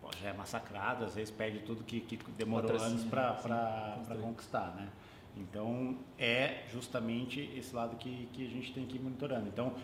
[0.03, 4.75] Pô, já é massacrado, às vezes perde tudo que, que demorou Patrocínio, anos para conquistar,
[4.75, 4.89] né?
[5.37, 9.47] Então é justamente esse lado que, que a gente tem que ir monitorando.
[9.47, 9.75] Então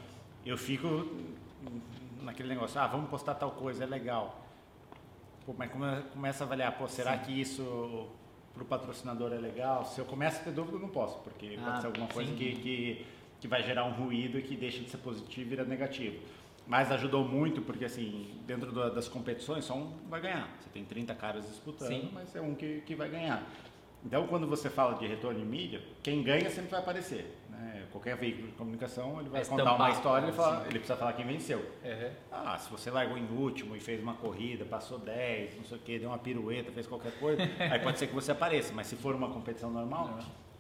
[0.45, 1.09] eu fico
[2.21, 4.44] naquele negócio, ah, vamos postar tal coisa, é legal.
[5.47, 8.09] Pô, mas come- começa a avaliar, pô, será que isso
[8.55, 9.85] para o patrocinador é legal?
[9.85, 12.31] Se eu começo a ter dúvida, eu não posso, porque Ah, pode ser alguma coisa
[12.31, 12.37] sim.
[12.37, 13.07] que, que,
[13.41, 16.19] que vai gerar um ruído e que deixa de ser positivo e vira negativo.
[16.67, 20.49] Mas ajudou muito, porque assim, dentro da- das competições, só um vai ganhar.
[20.61, 22.11] Você tem 30 caras disputando, Sim.
[22.15, 23.43] mas é um que, que vai ganhar.
[24.05, 27.35] Então, quando você fala de retorno em mídia, quem ganha sempre vai aparecer.
[27.49, 27.85] né?
[27.91, 30.63] Qualquer veículo de comunicação, ele vai Vai contar uma história, ele, fala- sim.
[30.69, 31.59] ele precisa falar quem venceu.
[31.59, 32.11] Uhum.
[32.31, 35.81] Ah, se você largou em último e fez uma corrida, passou 10, não sei o
[35.81, 37.41] que, deu uma pirueta, fez qualquer coisa,
[37.71, 38.73] aí pode ser que você apareça.
[38.75, 40.19] Mas se for uma competição normal,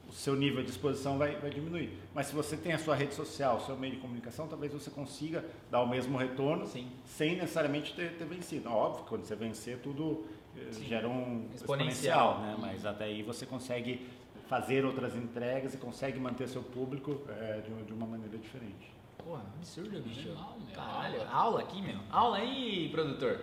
[0.08, 1.98] o seu nível de exposição vai, vai diminuir.
[2.14, 4.90] Mas se você tem a sua rede social, o seu meio de comunicação, talvez você
[4.90, 6.88] consiga dar o mesmo retorno Sim.
[7.04, 8.70] sem necessariamente ter, ter vencido.
[8.70, 10.24] Óbvio, quando você vencer, tudo
[10.70, 10.86] Sim.
[10.86, 12.32] gera um Exponencial.
[12.34, 12.56] exponencial, né?
[12.60, 14.06] Mas até aí você consegue
[14.48, 18.92] fazer outras entregas e consegue manter seu público eh, de, de uma maneira diferente.
[19.18, 20.28] Porra, absurdo, bicho.
[20.28, 20.36] Meu.
[20.74, 21.98] Caralho, aula aqui, meu.
[22.10, 23.40] Aula aí, produtor.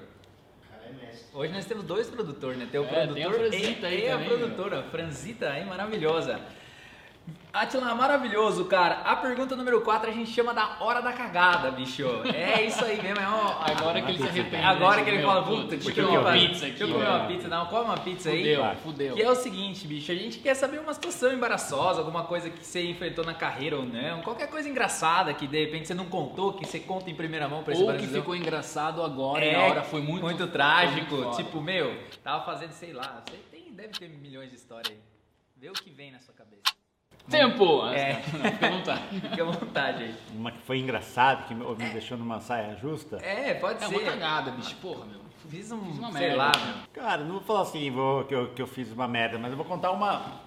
[0.70, 1.26] Cara, é mestre.
[1.34, 2.68] Hoje nós temos dois produtores, né?
[2.72, 4.80] Tem o É, produtor tem a Franzita e, aí e a também, produtora.
[4.80, 6.40] A Franzita aí, maravilhosa.
[7.54, 9.02] Atila, maravilhoso, cara.
[9.02, 12.06] A pergunta número 4 a gente chama da hora da cagada, bicho.
[12.34, 13.20] É isso aí mesmo.
[13.20, 14.64] É uma, Agora que ele se arrepende.
[14.64, 15.04] Agora né?
[15.04, 17.08] que ele Meu, fala, puta, deixa eu comer uma pizza pizza Deixa eu aqui, comer
[17.10, 17.48] uma pizza.
[17.50, 18.38] Não, come uma pizza aí.
[18.56, 19.16] Fudeu, fudeu.
[19.16, 22.66] Que é o seguinte, bicho, a gente quer saber uma situação embaraçosa, alguma coisa que
[22.66, 26.54] você enfrentou na carreira ou não, qualquer coisa engraçada que de repente você não contou,
[26.54, 28.22] que você conta em primeira mão pra esse Ou que Brasilzão.
[28.22, 31.16] ficou engraçado agora e É, na hora foi muito, muito foi trágico.
[31.16, 35.00] muito tipo, meu, tava fazendo, sei lá, você tem, deve ter milhões de histórias aí.
[35.58, 36.81] Vê o que vem na sua cabeça.
[37.30, 37.86] Tempo!
[37.88, 38.14] É.
[38.34, 39.20] Não, fica à vontade.
[39.22, 40.16] Fica à vontade aí.
[40.34, 43.18] Uma que foi engraçado, que me, me deixou numa saia justa.
[43.24, 43.96] É, pode É ser.
[43.96, 44.76] uma cagada, bicho.
[44.78, 45.22] Porra, meu.
[45.50, 46.38] Fiz um, Fiz uma sei merda.
[46.38, 46.76] lá, meu.
[46.94, 49.58] Cara, não vou falar assim vou, que, eu, que eu fiz uma merda, mas eu
[49.58, 50.40] vou contar uma.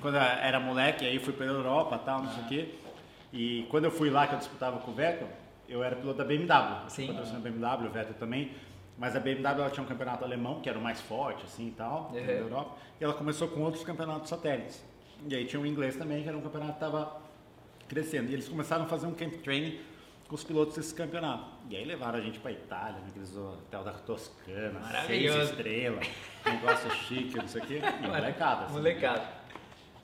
[0.00, 2.74] Quando eu era moleque, aí fui pela Europa tal, não sei o quê.
[3.32, 5.28] E quando eu fui lá, que eu disputava com o Vettel,
[5.68, 6.88] eu era piloto da BMW.
[6.88, 7.08] Sim.
[7.08, 8.52] Patrocínio da BMW, o Vettel também.
[8.98, 11.72] Mas a BMW ela tinha um campeonato alemão, que era o mais forte, assim e
[11.72, 12.26] tal, Uhum.
[12.26, 12.76] da Europa.
[13.00, 14.82] E ela começou com outros campeonatos satélites.
[15.28, 17.20] E aí tinha o inglês também, que era um campeonato que estava
[17.88, 18.30] crescendo.
[18.30, 19.78] E eles começaram a fazer um camp training
[20.28, 21.44] com os pilotos desse campeonato.
[21.70, 25.50] E aí levaram a gente para Itália, naqueles hotel da Toscana, seis Maravilhoso.
[25.52, 26.06] estrelas,
[26.44, 27.80] negócio chique, não sei o quê.
[28.02, 28.64] E molecada.
[28.64, 28.72] assim.
[28.74, 29.28] Molecada.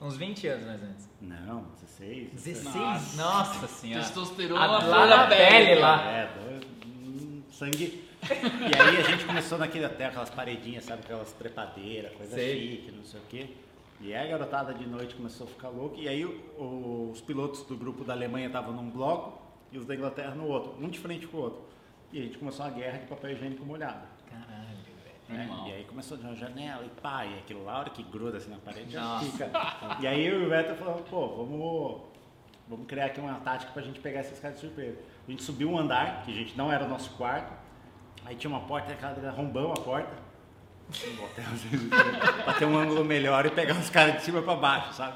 [0.01, 1.09] Uns 20 anos mais ou menos.
[1.21, 2.31] Não, 16.
[2.31, 2.75] 16?
[2.75, 3.17] Nossa.
[3.21, 4.03] Nossa, senhora.
[4.03, 6.01] Testosterona lá da na pele lá.
[6.09, 8.03] É, dois- hum, sangue.
[8.23, 12.59] E aí a gente começou naquele hotel, aquelas paredinhas, sabe, aquelas trepadeiras, coisa Sei.
[12.71, 13.49] chique, não sei o quê.
[14.03, 15.97] E a garotada de noite começou a ficar louca.
[15.97, 19.95] E aí o- os pilotos do grupo da Alemanha estavam num bloco e os da
[19.95, 21.61] Inglaterra no outro, um de frente com o outro.
[22.11, 24.05] E a gente começou uma guerra de papel higiênico molhado.
[24.29, 24.77] Caralho,
[25.29, 25.37] velho.
[25.49, 25.63] né?
[25.67, 28.37] E aí começou de uma janela e pá, e aquilo lá, a hora que gruda
[28.37, 29.25] assim na parede, Nossa.
[29.25, 29.49] fica.
[30.01, 32.01] E aí o Beto falamos, pô, vamos,
[32.67, 34.99] vamos criar aqui uma tática pra gente pegar esses caras de surpresa.
[35.27, 37.51] A gente subiu um andar, que a gente não era o nosso quarto,
[38.25, 40.11] aí tinha uma porta, aquela arrombamos a porta,
[42.43, 45.13] pra ter um ângulo melhor e pegar os caras de cima pra baixo, sabe?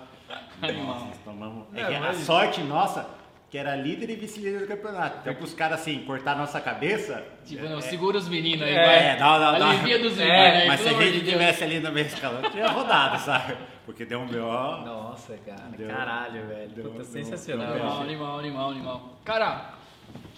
[0.62, 1.00] Animal.
[1.02, 1.66] Nossa, tomamos.
[1.76, 3.08] É que a sorte nossa,
[3.50, 5.20] que era líder e vice-líder do campeonato.
[5.22, 7.24] Então, pros caras assim, cortar nossa cabeça.
[7.46, 9.20] Tipo, não, segura os meninos aí, É, vai.
[9.20, 9.70] não, não, não.
[9.70, 12.42] Alivia dos É, meninos aí, Mas se a gente de tivesse ali no meio escalão,
[12.50, 13.56] tinha rodado, sabe?
[13.86, 14.42] Porque deu um B.O.
[14.84, 15.62] Nossa, cara.
[15.78, 16.70] Deu- Caralho, velho.
[16.72, 17.68] deu- Puta, deu- sensacional.
[17.68, 19.10] deu- Animal, animal, animal, animal.
[19.24, 19.74] Cara,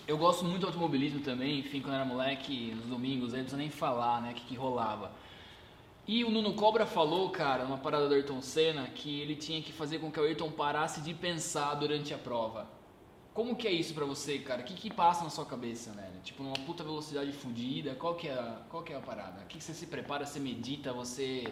[0.10, 3.62] eu gosto muito do automobilismo também, enfim, quando era moleque, nos domingos, aí não precisa
[3.62, 5.12] nem falar, né, o que, que rolava.
[6.08, 9.72] E o Nuno Cobra falou, cara, numa parada do Ayrton Senna, que ele tinha que
[9.72, 12.68] fazer com que o Ayrton parasse de pensar durante a prova.
[13.36, 14.62] Como que é isso pra você, cara?
[14.64, 16.20] O que que passa na sua cabeça, velho?
[16.24, 19.44] Tipo, numa puta velocidade fodida, qual que é a, qual que é a parada?
[19.44, 21.44] O que que você se prepara, você medita, você...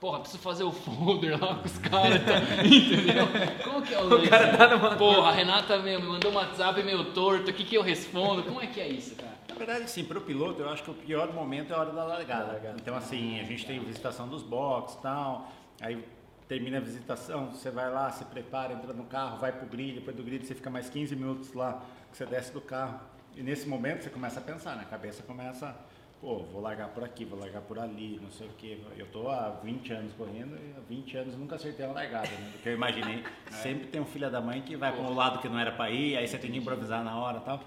[0.00, 2.38] Porra, preciso fazer o folder lá com os caras, tá?
[2.64, 3.26] entendeu?
[3.62, 4.28] Como que é o lance?
[4.30, 7.64] cara tá numa- Porra, a Renata meu, me mandou um WhatsApp meio torto, o que
[7.64, 8.42] que eu respondo?
[8.42, 9.34] Como é que é isso, cara?
[9.48, 11.92] Na verdade, sim, para o piloto, eu acho que o pior momento é a hora
[11.92, 12.44] da largada.
[12.46, 12.76] Da largada.
[12.80, 16.02] Então, assim, a gente tem visitação dos boxes e tal, aí
[16.48, 20.16] termina a visitação, você vai lá, se prepara, entra no carro, vai pro grid, depois
[20.16, 22.98] do grid você fica mais 15 minutos lá, que você desce do carro.
[23.36, 24.82] E nesse momento você começa a pensar, né?
[24.82, 25.76] A cabeça começa,
[26.20, 28.78] pô, vou largar por aqui, vou largar por ali, não sei o quê.
[28.96, 32.50] Eu tô há 20 anos correndo e há 20 anos nunca acertei uma largada, né?
[32.52, 33.24] Do que eu imaginei.
[33.50, 35.90] Sempre tem um filho da mãe que vai para um lado que não era para
[35.90, 37.60] ir, aí você tem que improvisar na hora e tal.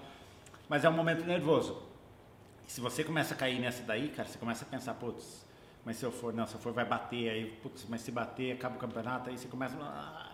[0.68, 1.82] Mas é um momento nervoso.
[2.66, 5.44] Se você começa a cair nessa daí, cara, você começa a pensar, putz,
[5.84, 8.52] mas se eu for, não, se eu for vai bater, aí, putz, mas se bater,
[8.52, 9.76] acaba o campeonato, aí você começa.
[9.80, 10.32] ah,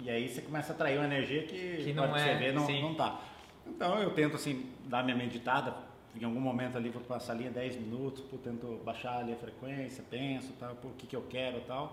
[0.00, 2.66] E aí você começa a atrair uma energia que, Que não é, você vê, não,
[2.66, 2.82] sim.
[2.82, 3.20] não tá.
[3.66, 5.74] Então eu tento assim, dar minha meditada,
[6.20, 10.04] em algum momento ali vou passar ali 10 minutos, pô, tento baixar ali a frequência,
[10.08, 11.92] penso, tal, pô, o que, que eu quero e tal.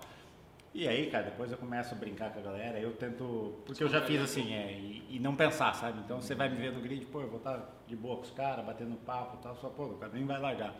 [0.74, 3.54] E aí, cara, depois eu começo a brincar com a galera, eu tento.
[3.66, 6.00] Porque eu já fiz assim, é, e, e não pensar, sabe?
[6.00, 8.32] Então você vai me ver no grid, pô, eu vou estar de boa com os
[8.32, 10.74] caras, batendo papo e tal, só, pô, o cara nem vai largar.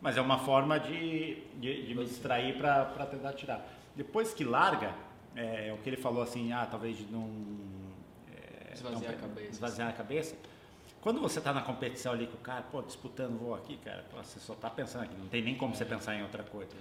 [0.00, 3.64] Mas é uma forma de, de, de me distrair pra tentar tirar.
[3.94, 4.92] Depois que larga,
[5.36, 7.30] é, o que ele falou assim, ah, talvez de não.
[8.34, 9.50] é, Esvaziar não- a cabeça.
[9.50, 10.36] Esvaziar a cabeça.
[11.06, 14.40] Quando você tá na competição ali com o cara, pô, disputando voo aqui, cara, você
[14.40, 16.72] só tá pensando aqui, não tem nem como você pensar em outra coisa.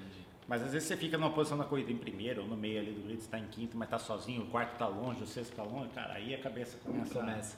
[0.47, 2.91] Mas às vezes você fica numa posição da corrida em primeiro ou no meio ali
[2.91, 5.55] do grid, você tá em quinto, mas tá sozinho, o quarto tá longe, o sexto
[5.55, 7.19] tá longe, cara, aí a cabeça começa.
[7.19, 7.57] a- Começa.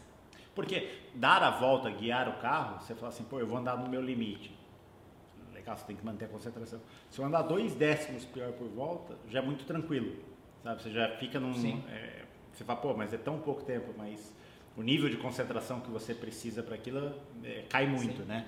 [0.53, 3.87] Porque dar a volta, guiar o carro, você fala assim, pô, eu vou andar no
[3.87, 4.53] meu limite.
[5.53, 6.81] Legal, você tem que manter a concentração.
[7.09, 10.17] Se eu andar dois décimos pior por volta, já é muito tranquilo.
[10.65, 10.83] sabe?
[10.83, 11.53] Você já fica num...
[11.89, 14.35] É, você fala, pô, mas é tão pouco tempo, mas
[14.77, 17.11] o nível de concentração que você precisa para aquilo
[17.43, 18.27] é, cai muito, Sim.
[18.27, 18.45] né?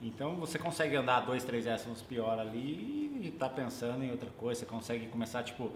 [0.00, 4.60] Então você consegue andar dois, três décimos pior ali e tá pensando em outra coisa.
[4.60, 5.72] Você consegue começar, tipo.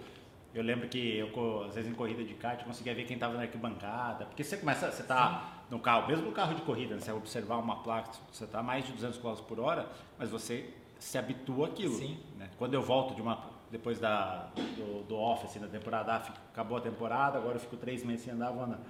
[0.54, 3.34] Eu lembro que eu, às vezes em corrida de kart, eu conseguia ver quem tava
[3.34, 4.26] na arquibancada.
[4.26, 7.00] Porque você começa, você tá no carro, mesmo no carro de corrida, né?
[7.00, 10.68] você observar uma placa, você tá a mais de 200 km por hora, mas você
[10.98, 11.94] se habitua àquilo.
[11.94, 12.18] Sim.
[12.38, 12.50] né?
[12.58, 16.76] Quando eu volto de uma, depois da, do, do off, assim, da temporada, ah, acabou
[16.76, 18.80] a temporada, agora eu fico três meses sem andar, vou andar.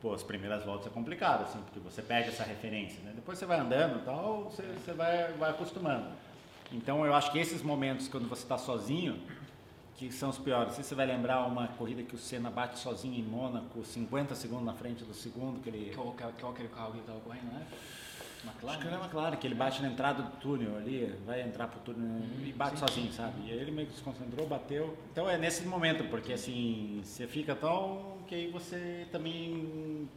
[0.00, 3.12] Pô, as primeiras voltas é complicado, assim, porque você perde essa referência, né?
[3.14, 6.08] Depois você vai andando e tal, você, você vai, vai acostumando.
[6.72, 9.18] Então eu acho que esses momentos quando você está sozinho,
[9.96, 10.74] que são os piores.
[10.74, 14.66] Se você vai lembrar uma corrida que o Senna bate sozinho em Mônaco, 50 segundos
[14.66, 15.94] na frente do segundo, que ele...
[15.94, 17.66] Qual, qual, qual aquele carro que ele tava correndo, né?
[18.46, 18.86] Acho que McLaren?
[18.86, 22.52] era McLaren, que ele bate na entrada do túnel ali, vai entrar pro túnel e
[22.52, 23.46] bate sozinho, sabe?
[23.46, 24.96] E aí ele meio que se concentrou, bateu.
[25.10, 30.08] Então é nesse momento, porque assim, você fica tão que aí você também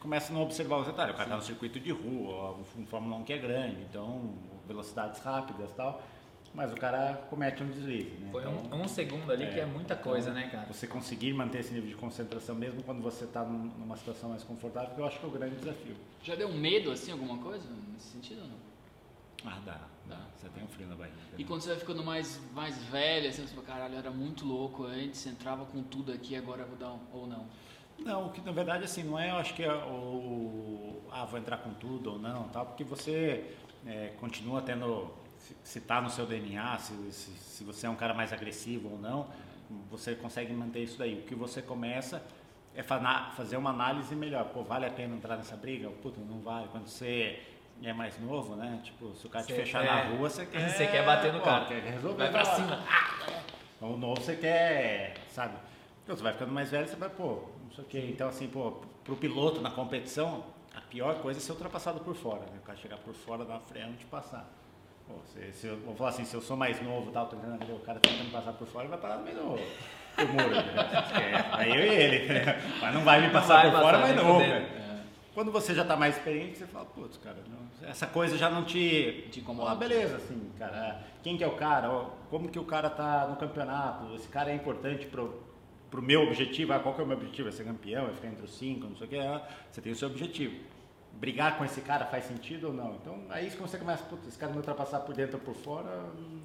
[0.00, 1.14] começa a não observar os detalhes.
[1.14, 4.32] O cara tá no circuito de rua, um Fórmula 1 que é grande, então
[4.66, 6.02] velocidades rápidas e tal.
[6.54, 8.28] Mas o cara comete um deslize, né?
[8.30, 10.66] Foi Então, um, um segundo ali que é muita coisa, né, cara?
[10.72, 14.94] Você conseguir manter esse nível de concentração mesmo quando você está numa situação mais confortável,
[14.94, 15.96] que eu acho que é o grande desafio.
[16.22, 17.68] Já deu medo, assim, alguma coisa?
[17.92, 19.52] Nesse sentido ou não?
[19.52, 19.80] Ah, dá.
[20.08, 20.18] Dá.
[20.36, 21.16] Você tem um frio na barriga.
[21.38, 24.44] E quando você vai ficando mais, mais velho, assim, você fala, caralho, eu era muito
[24.44, 27.00] louco antes, entrava com tudo aqui, agora eu vou dar um...
[27.12, 27.46] Ou não?
[27.98, 31.58] Não, que na verdade assim, não é, eu acho que é o ah, vou entrar
[31.58, 33.54] com tudo ou não, tal, porque você
[33.86, 35.10] é, continua tendo,
[35.62, 38.98] se- está no seu DNA, se, se, se você é um cara mais agressivo ou
[38.98, 39.28] não,
[39.88, 41.20] você consegue manter isso daí.
[41.20, 42.20] O que você começa
[42.74, 44.46] é fazer uma análise melhor.
[44.46, 45.88] Pô, vale a pena entrar nessa briga?
[45.88, 46.68] Puta, não vale.
[46.68, 47.40] Quando você
[47.82, 48.80] é mais novo, né?
[48.82, 50.68] Tipo, se o cara te fechar na rua, você quer...
[50.70, 51.64] você quer bater no pô, cara.
[51.66, 52.16] Quer resolver.
[52.16, 52.84] Vai pra cima.
[53.76, 55.54] Então, o novo você quer, sabe?
[56.02, 58.06] Então, você vai ficando mais velho, você vai, pô, não sei o quê.
[58.10, 62.40] Então, assim, pô, pro piloto na competição, a pior coisa é ser ultrapassado por fora,
[62.40, 62.58] né?
[62.62, 64.48] O cara chegar por fora, uma freada e te passar.
[65.06, 67.36] Pô, se, se eu, vou falar assim, se eu sou mais novo e tal, tô
[67.36, 70.50] tentando o cara tentando passar por fora, ele vai parar no meio do, do muro.
[70.50, 70.74] Né?
[71.20, 72.32] É, aí eu e ele.
[72.32, 72.78] né?
[72.80, 74.38] Mas não vai me passar vai por fora, passar, mas nem não.
[74.40, 74.83] cara.
[75.34, 78.64] Quando você já está mais experiente, você fala, putz, cara, não- essa coisa já não
[78.64, 79.26] te.
[79.32, 79.72] Te incomoda.
[79.72, 81.02] Ah, beleza, assim, cara.
[81.22, 81.88] Quem que é o cara?
[82.30, 84.14] Como que o cara tá no campeonato?
[84.14, 85.42] Esse cara é importante pro,
[85.90, 86.72] pro meu objetivo.
[86.72, 87.48] Ah, qual que é o meu objetivo?
[87.48, 89.18] É ser campeão, é ficar entre os cinco, não sei o que.
[89.18, 90.54] Ah, você tem o seu objetivo.
[91.14, 92.94] Brigar com esse cara faz sentido ou não?
[92.96, 95.88] Então, aí que você começa, putz, esse cara me ultrapassar por dentro ou por fora.
[96.18, 96.42] hum.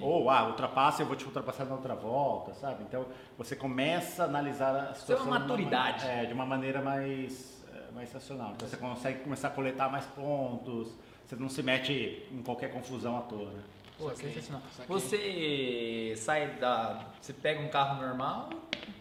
[0.00, 2.82] Ou, ah, ultrapassa, eu vou te ultrapassar na outra volta, sabe?
[2.82, 3.06] Então,
[3.38, 5.24] você começa a analisar a Isso é uma situação.
[5.24, 6.04] de maturidade.
[6.04, 7.59] ma- é, de uma maneira mais,
[7.92, 8.52] mais racional.
[8.56, 10.88] Então, você consegue começar a coletar mais pontos,
[11.26, 13.62] você não se mete em qualquer confusão à toa, né?
[13.98, 14.62] Pô, Saquei, sensacional.
[14.88, 17.06] Você sai da.
[17.20, 18.48] Você pega um carro normal,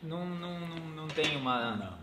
[0.03, 1.75] não, não, não, não tem uma.
[1.75, 1.99] Não.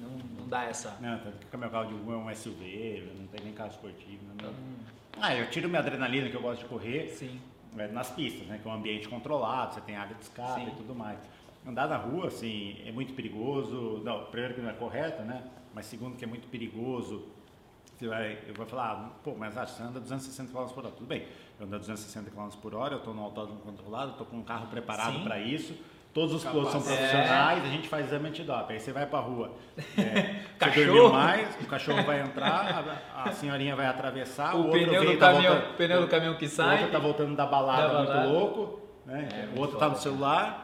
[0.00, 0.96] Não, não dá essa.
[1.00, 3.70] Não, tanto que o meu carro de rua é um SUV, não tem nem carro
[3.70, 4.20] esportivo.
[4.26, 4.54] Não, Então,
[5.20, 7.40] Ah, eu tiro minha adrenalina, que eu gosto de correr, sim.
[7.78, 8.58] é, nas pistas, né?
[8.62, 10.68] Que é um ambiente controlado, você tem área de escape Sim.
[10.68, 11.18] e tudo mais.
[11.66, 14.00] Andar na rua, assim, é muito perigoso.
[14.04, 15.42] Não, primeiro que não é correto, né?
[15.74, 17.26] Mas segundo que é muito perigoso.
[17.96, 20.92] Você vai, eu vou falar, ah, pô, mas ah, você anda 260 km por hora.
[20.94, 21.26] Tudo bem,
[21.58, 24.66] eu ando 260 km por hora, eu estou no autódromo controlado, estou com um carro
[24.66, 25.74] preparado para isso.
[26.12, 28.74] Todos os pilotos são profissionais, a gente faz exame antidoping.
[28.74, 29.50] Aí você vai pra rua,
[29.98, 31.12] é, você Cachorro.
[31.12, 35.18] mais, o cachorro vai entrar, a, a senhorinha vai atravessar, o, O outro pneu do
[35.18, 36.76] tá caminhão, voltando- pneu do caminhão que o sai.
[36.76, 38.20] outro tá voltando da balada, Da balada.
[38.28, 39.28] muito louco, né?
[39.32, 40.63] É, o outro tá no celular.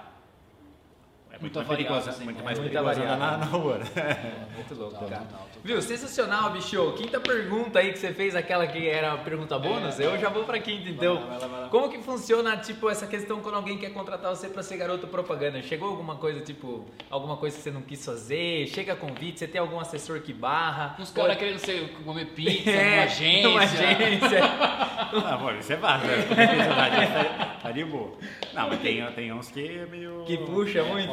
[1.41, 3.79] É muito mais assim, muito é mais andar na, na rua.
[3.79, 3.87] né?
[3.97, 5.21] É, muito louco, Total, cara.
[5.23, 5.61] total, total.
[5.65, 5.81] Viu?
[5.83, 6.93] Sensacional, bicho.
[6.99, 10.45] Quinta pergunta aí que você fez, aquela que era a pergunta bônus, eu já vou
[10.45, 11.15] pra quinta, então.
[11.15, 11.69] lá, vai lá, vai lá.
[11.69, 15.63] Como que funciona, tipo, essa questão quando alguém quer contratar você pra ser garoto propaganda?
[15.63, 18.67] Chegou alguma coisa, tipo, alguma coisa que você não quis fazer?
[18.69, 20.97] Chega convite, você tem algum assessor que barra?
[20.99, 23.49] Uns caras querendo ser, comer pizza é, numa agência.
[23.49, 24.41] numa agência.
[25.13, 26.25] Ah, bom, isso é válido, né?
[26.69, 28.13] Tá, tá de boa.
[28.55, 30.23] Não, mas tem, tem uns que é meio...
[30.25, 31.13] Que puxa muito.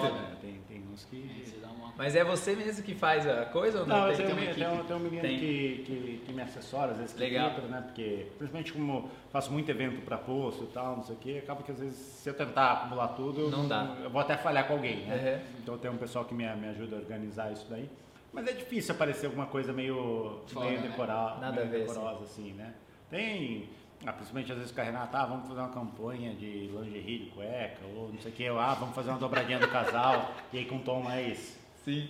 [1.06, 1.54] Que...
[1.64, 3.98] Uma- Mas é você mesmo que faz a coisa ou não?
[3.98, 5.38] Não, eu Tem- tenho, tem uma tem, um, tem um menino Tem.
[5.40, 7.52] que, que, que me assessora, às vezes que Legal.
[7.52, 7.82] filtra, né?
[7.82, 11.64] Porque, principalmente como faço muito evento para posto e tal, não sei o quê, acaba
[11.64, 13.96] que às vezes se eu tentar acumular tudo, eu Não dá.
[14.04, 15.42] eu vou até falhar com alguém, né?
[15.46, 15.60] Uhum.
[15.64, 17.90] Então tem um pessoal que me, me ajuda a organizar isso daí.
[18.34, 20.88] Mas é difícil aparecer alguma coisa meio, Fora, meio, né?
[20.90, 22.74] decora, Nada meio a ver, decorosa, assim, né?
[23.10, 23.70] Tem,
[24.06, 27.30] ah, principalmente às vezes com a Renata, ah, vamos fazer uma campanha de lingerie, de
[27.32, 30.60] cueca, ou não sei o quê, ou, ah, vamos fazer uma dobradinha do casal, e
[30.60, 31.58] aí com um tom mais...
[31.84, 32.10] Sim.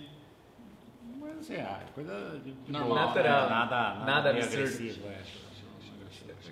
[1.20, 3.42] Mas assim, ah, coisa de, de Normal, boa, natural.
[3.42, 3.48] né?
[3.48, 4.54] Nada, nada, Nada absurdo.
[4.54, 5.08] agressivo.
[5.08, 5.22] É.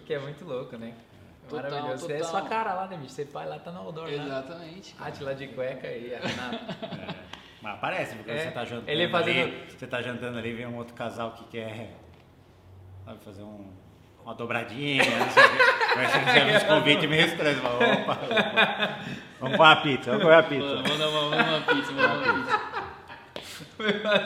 [0.06, 0.94] Que é muito louco, né?
[1.48, 2.10] Total, Maravilhoso.
[2.10, 2.30] É total.
[2.30, 3.10] sua cara lá, né, bicho?
[3.12, 4.12] Você vai lá, tá no outdoor lá.
[4.24, 4.94] Exatamente.
[4.94, 5.10] cara.
[5.10, 6.76] Atila de cueca e a Renata.
[7.22, 7.26] É.
[7.62, 10.66] Mas aparece, porque É, você tá jantando ele fazendo- ali, você tá jantando ali, vem
[10.66, 11.94] um outro casal que quer
[13.04, 13.66] sabe, fazer um,
[14.26, 15.64] uma dobradinha, não sei o quê.
[15.94, 17.60] Mas você recebe uns convites meio estranhos.
[17.60, 18.98] Fala, opa, opa,
[19.40, 20.66] vamos comer a pizza, vamos comer a pizza.
[20.66, 22.60] Manda, manda uma, uma pizza, manda uma pizza.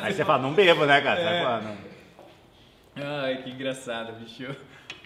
[0.03, 1.21] Aí você fala, não bebo, né, cara?
[1.21, 1.43] Você É.
[1.45, 1.91] fala, não.
[3.23, 4.57] Ai, que engraçado, bicho.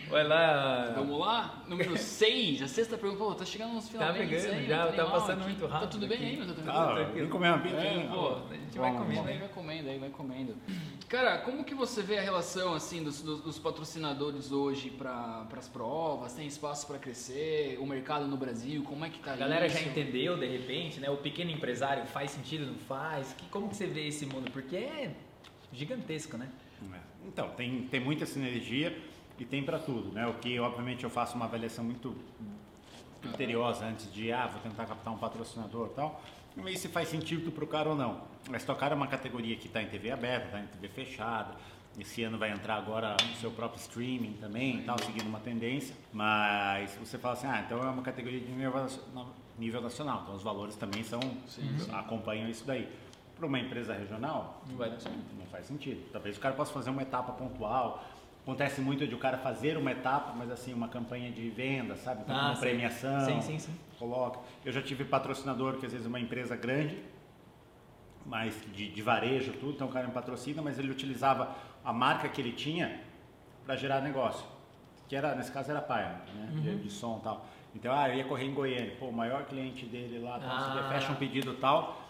[0.08, 0.92] Vai lá.
[0.96, 1.62] Vamos lá?
[1.68, 3.24] Número 6, a sexta pergunta.
[3.24, 5.44] Pô, tá chegando nos Tá finalmente pegando, aí, já tá passando aqui.
[5.44, 6.26] muito rápido Tá tudo bem aqui.
[6.26, 6.46] aí, meu?
[6.46, 7.12] Tá tudo Ah, bem?
[7.14, 7.76] vem comer uma pizza.
[7.76, 8.06] É?
[8.08, 9.38] Pô, a gente vai comendo Aí aí.
[9.38, 10.56] vai comendo, aí vai comendo.
[11.08, 15.68] Cara, como que você vê a relação assim dos, dos- dos patrocinadores hoje para as
[15.68, 16.32] provas?
[16.34, 17.78] Tem espaço para crescer?
[17.80, 19.78] O mercado no Brasil, como é que tá A galera isso?
[19.78, 21.08] já entendeu, de repente, né?
[21.10, 23.32] O pequeno empresário faz sentido, não faz?
[23.34, 24.50] Que, como que você vê esse mundo?
[24.50, 25.14] Porque é
[25.72, 26.48] gigantesco, né?
[26.92, 26.98] É.
[27.26, 28.96] Então, tem, tem muita sinergia
[29.38, 30.26] e tem para tudo, né?
[30.26, 32.14] O que, obviamente, eu faço uma avaliação muito
[33.20, 36.22] criteriosa antes de, ah, vou tentar captar um patrocinador e tal.
[36.56, 38.20] E ver se faz sentido para o cara ou não.
[38.52, 41.54] A Stock Car é uma categoria que está em TV aberta, está em TV fechada.
[41.98, 45.94] Esse ano vai entrar agora o seu próprio streaming também, tal, seguindo uma tendência.
[46.12, 49.02] Mas você fala assim, ah, então é uma categoria de nível, nacio-
[49.58, 50.20] nível nacional.
[50.22, 51.20] Então os valores também são
[51.92, 52.88] acompanham isso daí.
[53.36, 55.16] Para uma empresa regional, Não vai dar certo.
[55.36, 56.08] não faz sentido.
[56.12, 58.04] Talvez o cara possa fazer uma etapa pontual.
[58.44, 62.20] Acontece muito de o cara fazer uma etapa, mas assim, uma campanha de venda, sabe?
[62.22, 62.60] Então, Ah, uma sim.
[62.60, 63.24] premiação.
[63.24, 63.74] Sim, sim, sim.
[63.98, 64.38] Coloca.
[64.62, 67.02] Eu já tive patrocinador que às vezes é uma empresa grande,
[68.26, 72.28] mas de, de varejo, tudo, então o cara me patrocina, mas ele utilizava a marca
[72.28, 73.00] que ele tinha
[73.64, 74.44] para gerar negócio.
[75.08, 76.50] Que era, nesse caso era Pioneer, né?
[76.52, 76.60] Uhum.
[76.60, 77.46] De, de som e tal.
[77.74, 78.94] Então, ah, eu ia correr em Goiânia.
[78.98, 80.88] Pô, o maior cliente dele lá, tal, Ah.
[80.90, 82.06] fecha um pedido e tal.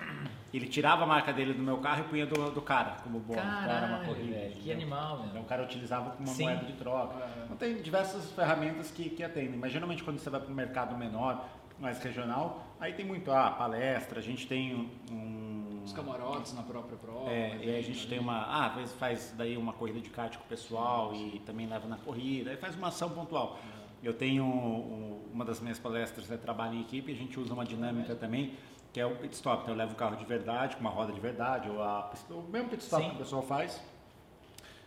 [0.57, 3.43] Ele tirava a marca dele do meu carro e punha do, do cara como bônus.
[3.43, 4.33] Então, era uma corrida.
[4.35, 4.51] velho.
[4.53, 4.75] Que entendeu?
[4.77, 5.43] animal, Então meu.
[5.43, 6.45] o cara utilizava como uma Sim.
[6.45, 7.27] moeda de troca.
[7.45, 9.59] Então tem diversas ferramentas que, que atendem.
[9.59, 11.45] Mas geralmente quando você vai para um mercado menor,
[11.81, 15.83] mais regional, aí tem muito, ah, palestra, a gente tem um...
[15.85, 17.31] Os camarotes na própria prova.
[17.31, 18.27] É, e aí a gente evento tem ali.
[18.27, 21.67] uma, ah, às vezes faz daí uma corrida de kart com o pessoal e também
[21.67, 23.59] leva na corrida, aí faz uma ação pontual.
[24.03, 27.65] Eu tenho um- uma das minhas palestras, é trabalho em equipe, a gente usa uma
[27.67, 28.53] dinâmica também,
[28.95, 29.63] que é o pit stop.
[29.63, 32.43] Então eu levo o carro de verdade, com uma roda de verdade, ou a, o
[32.43, 33.11] mesmo pit stop Sim.
[33.11, 33.83] que o pessoal faz,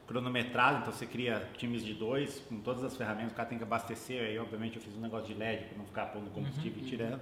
[0.08, 3.66] cronometrado, então você cria times de dois, com todas as ferramentas, o cara tem que
[3.66, 6.86] abastecer, aí obviamente eu fiz um negócio de LED para não ficar pondo combustível e
[6.86, 7.22] tirando.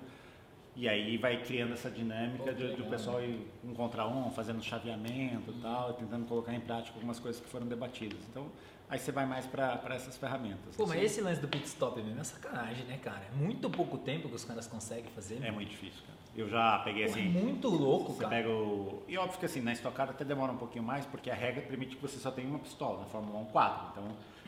[0.75, 3.73] E aí vai criando essa dinâmica Pô, que de, de o legal, pessoal ir um
[3.73, 8.19] contra um, fazendo chaveamento e tal, tentando colocar em prática algumas coisas que foram debatidas.
[8.29, 8.47] Então,
[8.89, 10.75] aí você vai mais para essas ferramentas.
[10.75, 13.21] Pô, mas Assim, esse lance do pit stop mesmo é sacanagem, né, cara?
[13.31, 15.43] É muito pouco tempo que os caras conseguem fazer.
[15.43, 16.15] É muito difícil, cara.
[16.35, 17.29] Eu já peguei Pô, é assim.
[17.29, 18.35] muito louco, Você cara.
[18.35, 19.03] pega o.
[19.07, 21.61] E óbvio que assim, na Stock Car até demora um pouquinho mais, porque a regra
[21.61, 23.87] permite que você só tenha uma pistola, na Fórmula 1 4.
[23.91, 24.03] Então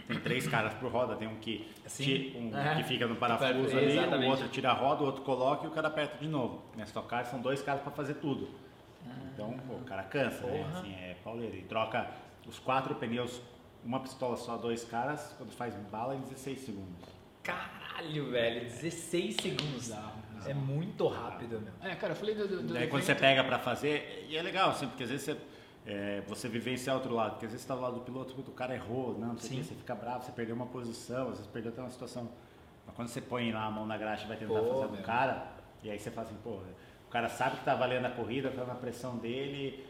[0.07, 2.03] tem três caras por roda, tem um que, Assim?
[2.03, 2.75] ti- um É.
[2.75, 5.67] que fica no parafuso Para- ali, o outro tira a roda, o outro coloca e
[5.67, 6.61] o cara aperta de novo.
[6.75, 8.49] Na Stock Car são dois caras para fazer tudo.
[9.33, 10.57] Então pô, o cara cansa, né?
[10.63, 10.79] Porra.
[10.79, 11.55] Assim, é pauleiro.
[11.55, 12.09] E troca
[12.45, 13.41] os quatro pneus,
[13.83, 17.05] uma pistola só, dois caras, quando faz bala em 16 segundos.
[17.43, 18.65] Caralho, velho.
[18.65, 19.91] 16 segundos.
[20.45, 21.73] É muito rápido, meu.
[21.89, 22.47] É, cara, eu falei do.
[22.47, 25.25] do, do Daí quando você pega pra fazer, e é legal, assim, porque às vezes
[25.25, 25.37] você,
[25.85, 28.53] é, você vivencia outro lado, porque às vezes você tá do lado do piloto, o
[28.53, 29.55] cara errou, não, não sei o Sim.
[29.57, 32.29] quê, você fica bravo, você perdeu uma posição, às vezes perdeu até uma situação.
[32.85, 35.03] Mas quando você põe lá a mão na graxa e vai tentar Pô, fazer do
[35.03, 35.47] cara,
[35.83, 36.59] e aí você fala assim, pô,
[37.07, 39.85] o cara sabe que tá valendo a corrida, tá na pressão dele,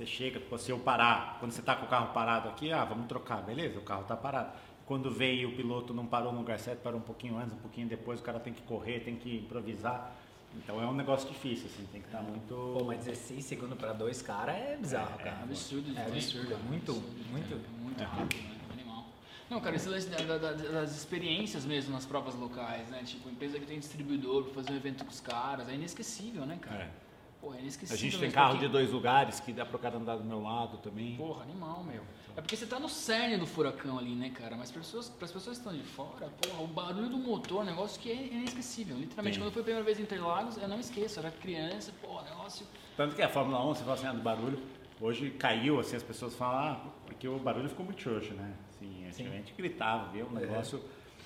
[0.00, 3.06] você chega, se eu parar, quando você tá com o carro parado aqui, ah, vamos
[3.06, 4.50] trocar, beleza, o carro tá parado.
[4.86, 7.58] Quando vem e o piloto não parou no lugar certo, parou um pouquinho antes, um
[7.58, 10.12] pouquinho depois, o cara tem que correr, tem que improvisar.
[10.56, 12.48] Então é um negócio difícil, assim, tem que estar muito.
[12.76, 15.36] Pô, mas 16 segundos pra dois caras é bizarro, É, cara.
[15.38, 16.92] É absurdo É absurdo, é muito,
[17.30, 17.54] muito.
[17.54, 18.56] é muito rápido, né?
[18.72, 19.04] Animal.
[19.48, 23.02] Não, cara, esse lance da- da- da- das experiências mesmo nas provas locais, né?
[23.04, 26.58] Tipo, empresa que tem distribuidor pra fazer um evento com os caras, é inesquecível, né,
[26.60, 26.84] cara?
[26.84, 26.90] É.
[27.40, 27.96] Pô, é A inesquecível.
[27.96, 30.76] gente tem carro porque- de dois lugares que dá pro cara andar do meu lado
[30.78, 31.16] também.
[31.16, 32.02] Porra, animal, meu.
[32.36, 34.56] É porque você tá no cerne do furacão ali, né, cara?
[34.56, 37.98] Mas para pessoas, as pessoas que estão de fora, porra, o barulho do motor, negócio
[38.00, 38.96] que é inesquecível.
[38.96, 39.40] Literalmente, Sim.
[39.40, 42.20] quando eu fui a primeira vez em Interlagos, eu não esqueço, eu era criança, pô,
[42.20, 42.66] negócio.
[42.96, 44.62] Tanto que a Fórmula 1, você fala assim, ah, do barulho,
[45.00, 48.54] hoje caiu, assim, as pessoas falam, ah, porque o barulho ficou muito xoxo, né?
[48.68, 50.26] Assim, antigamente gritava, viu?
[50.26, 50.80] Um negócio.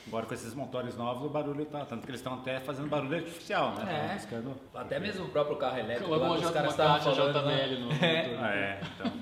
[0.06, 1.84] Agora com esses motores novos, o barulho tá.
[1.86, 4.10] Tanto que eles estão até fazendo barulho artificial, né?
[4.10, 4.14] É.
[4.14, 7.66] Buscando- Até mesmo o próprio carro elétrico, lá, os caras estavam falando, né?
[7.68, 8.28] JBL no É.
[8.28, 8.44] motor.
[8.44, 9.12] Ah, é, então.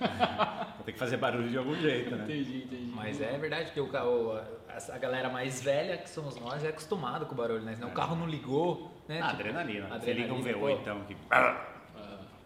[0.76, 2.24] Vou ter que fazer barulho de algum jeito, né?
[2.24, 2.92] Entendi, entendi.
[2.94, 4.36] Mas é verdade que o carro,
[4.92, 7.74] a, galera mais velha, que somos nós, é acostumado com o barulho, né?
[7.76, 9.20] Senão o carro não ligou, né?
[9.22, 9.86] Ah, Tipo, adrenalina.
[10.00, 10.80] Você liga um adrenalina, V8 pô.
[10.80, 11.16] então que.
[11.30, 11.64] Ah,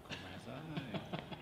[0.07, 0.61] Começa.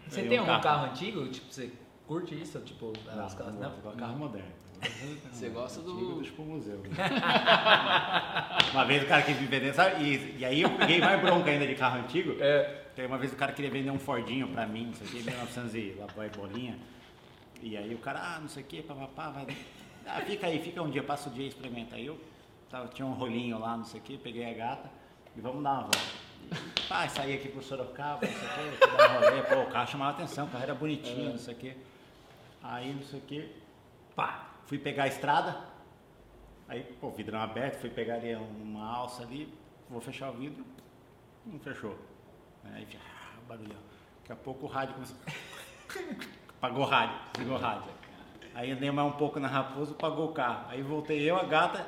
[0.08, 0.86] Você tem um algum carro.
[0.86, 1.26] antigo?
[1.28, 1.72] Tipo, você
[2.06, 2.60] curte isso?
[2.60, 3.54] Tipo, Não, as casas.
[3.54, 3.96] não, Não?
[3.96, 4.63] carro moderno.
[5.32, 6.82] Você gosta do- Antigo, deixa pro museu.
[8.72, 10.02] uma vez o cara quis me vender, sabe?
[10.04, 12.36] E, e aí eu peguei mais bronca ainda de carro antigo.
[12.40, 12.82] É.
[12.94, 15.22] Tem uma vez o cara queria vender um Fordinho pra mim, não sei o que,
[15.22, 16.78] 1900 e lá vai bolinha.
[17.62, 19.46] E aí o cara, ah, não sei o que, papapá, vai.
[20.06, 21.96] Ah, fica aí, fica um dia, passa o dia e experimenta.
[21.96, 22.20] Aí eu
[22.70, 24.90] tava, tinha um rolinho lá, não sei o que, peguei a gata
[25.36, 25.98] e vamos dar uma volta.
[26.88, 29.88] Pá, saí aqui pro Sorocaba, não sei o que, dar um rolê, pô, o carro
[29.90, 31.72] chamava atenção, o carro era bonitinho, não sei o que.
[32.62, 33.48] Aí não sei o que,
[34.14, 35.58] pá, fui pegar a estrada,
[36.68, 39.52] aí, pô, vidrão aberto, fui pegar ali uma alça ali,
[39.88, 40.64] vou fechar o vidro,
[41.44, 41.96] não fechou.
[42.64, 43.80] Aí ah, barulhão.
[44.20, 45.16] Daqui a pouco o rádio começou.
[46.58, 47.92] Apagou o rádio, desligou o rádio.
[48.54, 50.66] Aí andei mais um pouco na Raposo, pagou o carro.
[50.70, 51.84] Aí voltei eu, a gata,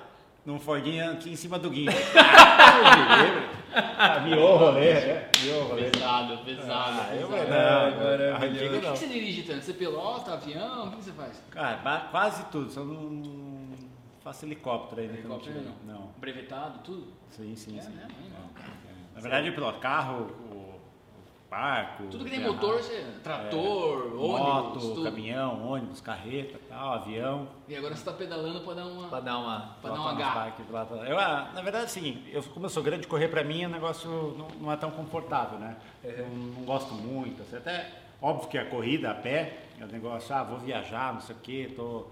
[0.47, 1.97] num Fordinho aqui em cima do guincho.
[3.79, 5.29] Ah, Miou o rolê, né?
[5.45, 5.91] O rolê.
[5.91, 6.99] Pesado, pesado.
[6.99, 7.51] Ah, eu pesado.
[7.51, 8.39] não, maravilhoso.
[8.39, 9.65] carro antigo O que você dirige tanto?
[9.65, 10.87] Você pilota, avião?
[10.87, 11.43] O que você faz?
[11.51, 13.69] Cara, quase tudo, só não
[14.25, 15.13] faço helicóptero ainda.
[15.13, 15.95] não Helicóptero não?
[15.95, 16.09] Não.
[16.19, 16.49] Sim,
[17.29, 17.79] Sim, sim, sim.
[17.79, 18.09] É, né?
[18.09, 18.51] Aí não.
[19.15, 20.31] Na verdade, eu piloto carro,
[21.51, 22.05] barco.
[22.11, 25.05] Tudo que tem terra- motor, você, trator, ônibus, moto, tudo.
[25.05, 27.49] caminhão, ônibus, carreta, tal, avião.
[27.69, 29.09] E agora você tá pedalando pra dar uma...
[29.09, 29.61] Pra dar uma.
[29.81, 30.53] Pra dar uma garra.
[31.07, 34.09] Eu, ah, na verdade, assim, eu, como eu sou grande, correr pra mim o negócio
[34.37, 35.77] não, não é tão confortável, né?
[36.03, 37.43] Eu não gosto muito.
[37.43, 37.91] assim, até,
[38.21, 41.39] óbvio que a corrida a pé é um negócio, ah, vou viajar, não sei o
[41.39, 42.07] quê, tô,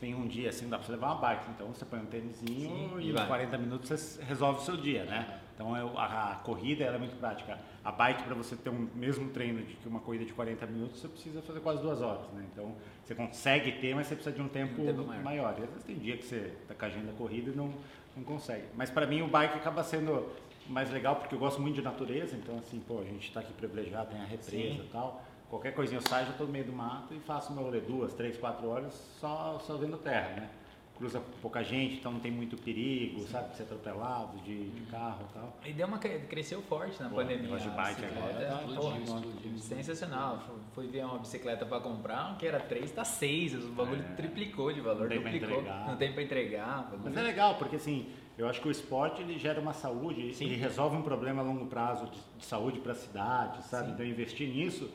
[0.00, 1.44] tem um dia assim, dá pra você levar uma bike.
[1.54, 3.26] Então você põe um tênisinho e em vai.
[3.26, 5.40] 40 minutos você resolve o seu dia, né?
[5.56, 7.58] Então eu- a, a corrida ela é muito prática.
[7.82, 11.00] A bike, para você ter um mesmo treino de que uma corrida de 40 minutos,
[11.00, 12.44] você precisa fazer quase duas horas, né?
[12.52, 15.22] Então você consegue ter, mas você precisa de um tempo, Um tempo maior.
[15.24, 15.54] maior.
[15.58, 17.72] E às vezes tem dia que você tá com a agenda corrida e não,
[18.14, 18.64] não consegue.
[18.76, 20.28] Mas para mim o bike acaba sendo
[20.68, 23.52] mais legal porque eu gosto muito de natureza, então assim, pô, a gente tá aqui
[23.54, 25.22] privilegiado, tem a represa e tal.
[25.48, 28.12] Qualquer coisinha eu saio, já tô no meio do mato e faço meu rolê duas,
[28.12, 30.50] três, quatro horas só, só vendo terra, né?
[30.96, 33.50] Cruza pouca gente, então não tem muito perigo, sabe?
[33.50, 35.56] De ser atropelado, de, de carro e tal.
[35.66, 37.58] E deu uma cre- cresceu forte na Pô, pandemia.
[37.58, 39.58] de bike agora tá- Porra, explodiu, explodiu.
[39.58, 40.42] Sensacional.
[40.72, 43.54] Fui- ver uma bicicleta pra comprar, que era 3, tá 6.
[43.62, 44.14] O bagulho É.
[44.14, 45.58] triplicou de valor, Não tem pra duplicou.
[45.58, 45.86] entregar.
[45.86, 46.92] Não tem pra entregar.
[47.04, 50.46] Mas é legal, porque assim, eu acho que o esporte ele gera uma saúde, Sim.
[50.46, 53.88] ele resolve um problema a longo prazo de, de saúde para a cidade, sabe?
[53.88, 53.92] Sim.
[53.92, 54.90] Então investir nisso,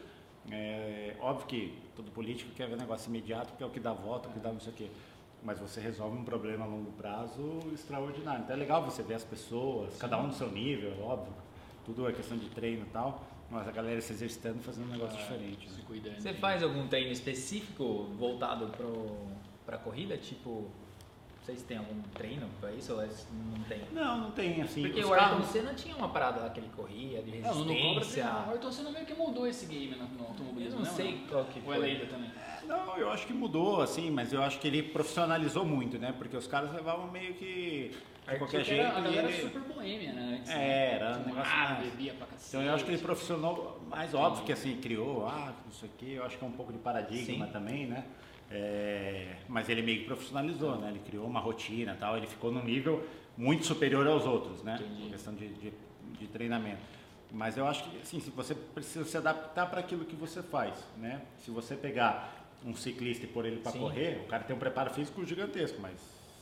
[0.49, 4.30] é óbvio que todo político quer ver negócio imediato, porque é o que dá voto,
[4.30, 4.88] o que dá não sei o quê.
[5.44, 8.44] Mas você resolve um problema a longo prazo extraordinário.
[8.44, 11.34] Então é legal você ver as pessoas, cada um no seu nível, óbvio.
[11.84, 14.92] Tudo é questão de treino e tal, mas a galera se exercitando e fazendo um
[14.92, 15.68] negócio diferente.
[15.68, 15.74] né?
[15.76, 16.20] Se cuidando.
[16.22, 19.18] Você faz algum treino específico voltado pro,
[19.66, 20.16] pra corrida?
[20.16, 20.70] Tipo,
[21.52, 23.10] vocês têm algum treino pra isso ou é-
[23.54, 23.82] não tem?
[23.91, 24.84] Não, não tem assim.
[24.84, 27.52] Porque os o Ayrton carros- Senna tinha uma parada lá que ele corria, de É,
[27.52, 28.26] o Nuno Cobra resistência.
[28.47, 31.22] o Ayrton Senna meio que mudou esse game no, no Eu automobilismo, não né, sei
[31.30, 31.86] qual que Ou é foi.
[31.86, 32.32] Leida também?
[32.68, 36.14] Não, eu acho que mudou, assim, mas eu acho que ele profissionalizou muito, né?
[36.18, 38.80] Porque os caras levavam meio que de qualquer Porque jeito.
[38.82, 40.38] era- a galera e ele- era super boêmia, né?
[40.39, 40.91] Antes, É, né?
[40.93, 42.47] era um negócio Fumava, mais- bebia pra cacete.
[42.49, 45.91] Então eu acho que ele profissionalizou, mais óbvio que assim, criou, ah, não sei o
[45.97, 47.52] quê, eu acho que é um pouco de paradigma Sim.
[47.52, 48.06] também, né?
[48.52, 50.89] É, mas ele meio que profissionalizou, né?
[50.89, 54.78] Ele criou uma rotina tal, ele ficou num nível muito superior aos outros, né?
[54.80, 55.08] Entendi.
[55.08, 55.74] Em questão de, de,
[56.20, 56.82] de treinamento.
[57.32, 60.74] Mas eu acho que, assim, se você precisa se adaptar para aquilo que você faz,
[60.97, 61.22] né?
[61.39, 64.93] Se você pegar um ciclista e pôr ele para correr, o cara tem um preparo
[64.93, 65.93] físico gigantesco, mas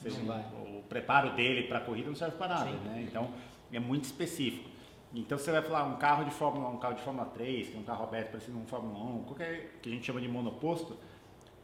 [0.02, 0.40] se Não ele- vai.
[0.78, 2.78] o preparo dele para corrida não serve para nada, Sim.
[2.86, 3.06] né?
[3.08, 3.30] Então
[3.72, 4.68] é muito específico.
[5.14, 7.78] Então você vai falar um carro de Fórmula 1, um carro de Fórmula 3, que
[7.78, 10.98] é um carro aberto parecendo um Fórmula 1, qualquer que a gente chama de monoposto,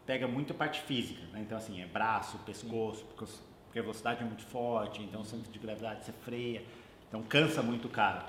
[0.05, 1.41] pega muito a parte física, né?
[1.41, 5.59] Então assim, é braço, pescoço, porque, a velocidade é muito forte, então o centro de
[5.59, 6.63] gravidade você freia,
[7.09, 8.25] então cansa muito o cara.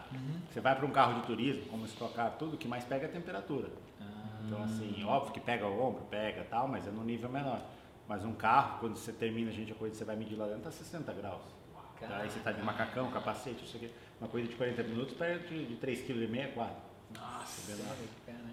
[0.51, 3.07] Você vai para um carro de turismo, como esse Car, tudo o que mais pega
[3.07, 3.69] é a temperatura.
[4.45, 7.61] Então assim, óbvio que pega o ombro, pega tal, mas é no nível menor.
[8.09, 10.71] Mas um carro, quando você termina, gente, a coisa você vai medir lá dentro, tá
[10.71, 11.43] 60 graus.
[12.01, 12.19] Tá?
[12.19, 13.91] Aí você tá de macacão, capacete, isso aqui.
[14.21, 16.86] Uma corrida de 40 minutos perto de, de 3,5 kg, 4.
[17.15, 17.73] Nossa,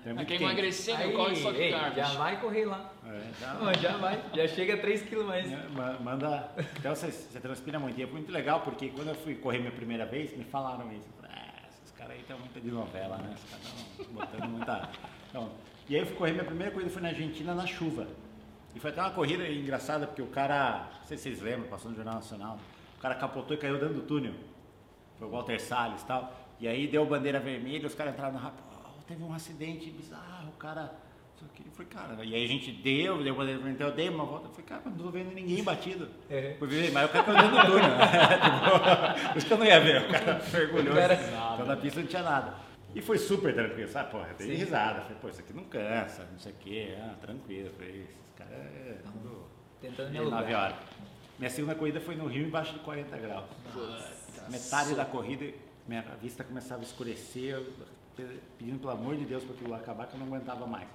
[0.05, 0.43] é quem quente.
[0.43, 1.95] emagrecer, Aí, meu, corre só que ei, carne.
[1.95, 2.91] já vai correr lá.
[3.05, 5.51] É, já- Não, já vai, já chega a 3 kg mais.
[5.51, 6.51] É, ma- Manda.
[6.77, 7.99] Então você, você transpira muito.
[7.99, 11.07] E é muito legal porque quando eu fui correr minha primeira vez, me falaram isso.
[11.07, 13.33] Eu falei, "Ah, esses caras aí estão muito de novela, né?
[13.33, 13.65] Esses caras
[13.99, 14.89] estão botando muita.
[15.29, 15.49] Então,
[15.89, 18.07] e aí eu fui correr, minha primeira corrida foi na Argentina na chuva.
[18.75, 21.89] E foi até uma corrida engraçada, porque o cara, não sei se vocês lembram, passou
[21.91, 22.57] no Jornal Nacional,
[22.97, 24.33] o cara capotou e caiu dentro do túnel.
[25.19, 26.33] Foi o Walter Salles e tal.
[26.63, 30.47] E aí deu bandeira vermelha, os caras entraram no rápido, "Oh, teve um acidente bizarro,
[30.47, 30.93] o cara.
[31.41, 34.23] Eu falei, cara, e aí a gente deu, deu bandeira vermelha, então eu dei uma
[34.23, 34.45] volta.
[34.47, 36.07] Eu falei, cara, não tô vendo ninguém batido.
[36.29, 36.55] É.
[36.61, 37.89] Ver, mas o cara caiu dentro do túnel.
[39.19, 40.95] Tipo, Por isso que eu não ia ver, o cara mergulhou.
[40.95, 41.13] Cara-
[41.55, 42.53] Então na pista não tinha nada.
[42.95, 44.09] E foi super tranquilo, sabe?
[44.11, 45.01] Porra, eu dei risada.
[45.01, 46.95] Falei, pô, isso aqui não cansa, não sei o quê.
[46.97, 47.71] Ah, tranquilo.
[47.77, 49.43] Falei, esses caras é tudo
[49.81, 50.63] Tentando me de 9 alugar.
[50.63, 50.75] horas.
[51.37, 53.45] Minha segunda corrida foi no Rio, embaixo de 40 graus.
[53.73, 55.45] Puta, Metade so- da corrida,
[55.87, 57.61] minha vista começava a escurecer,
[58.57, 60.87] pedindo pelo amor de Deus para aquilo lá acabar, que eu não aguentava mais.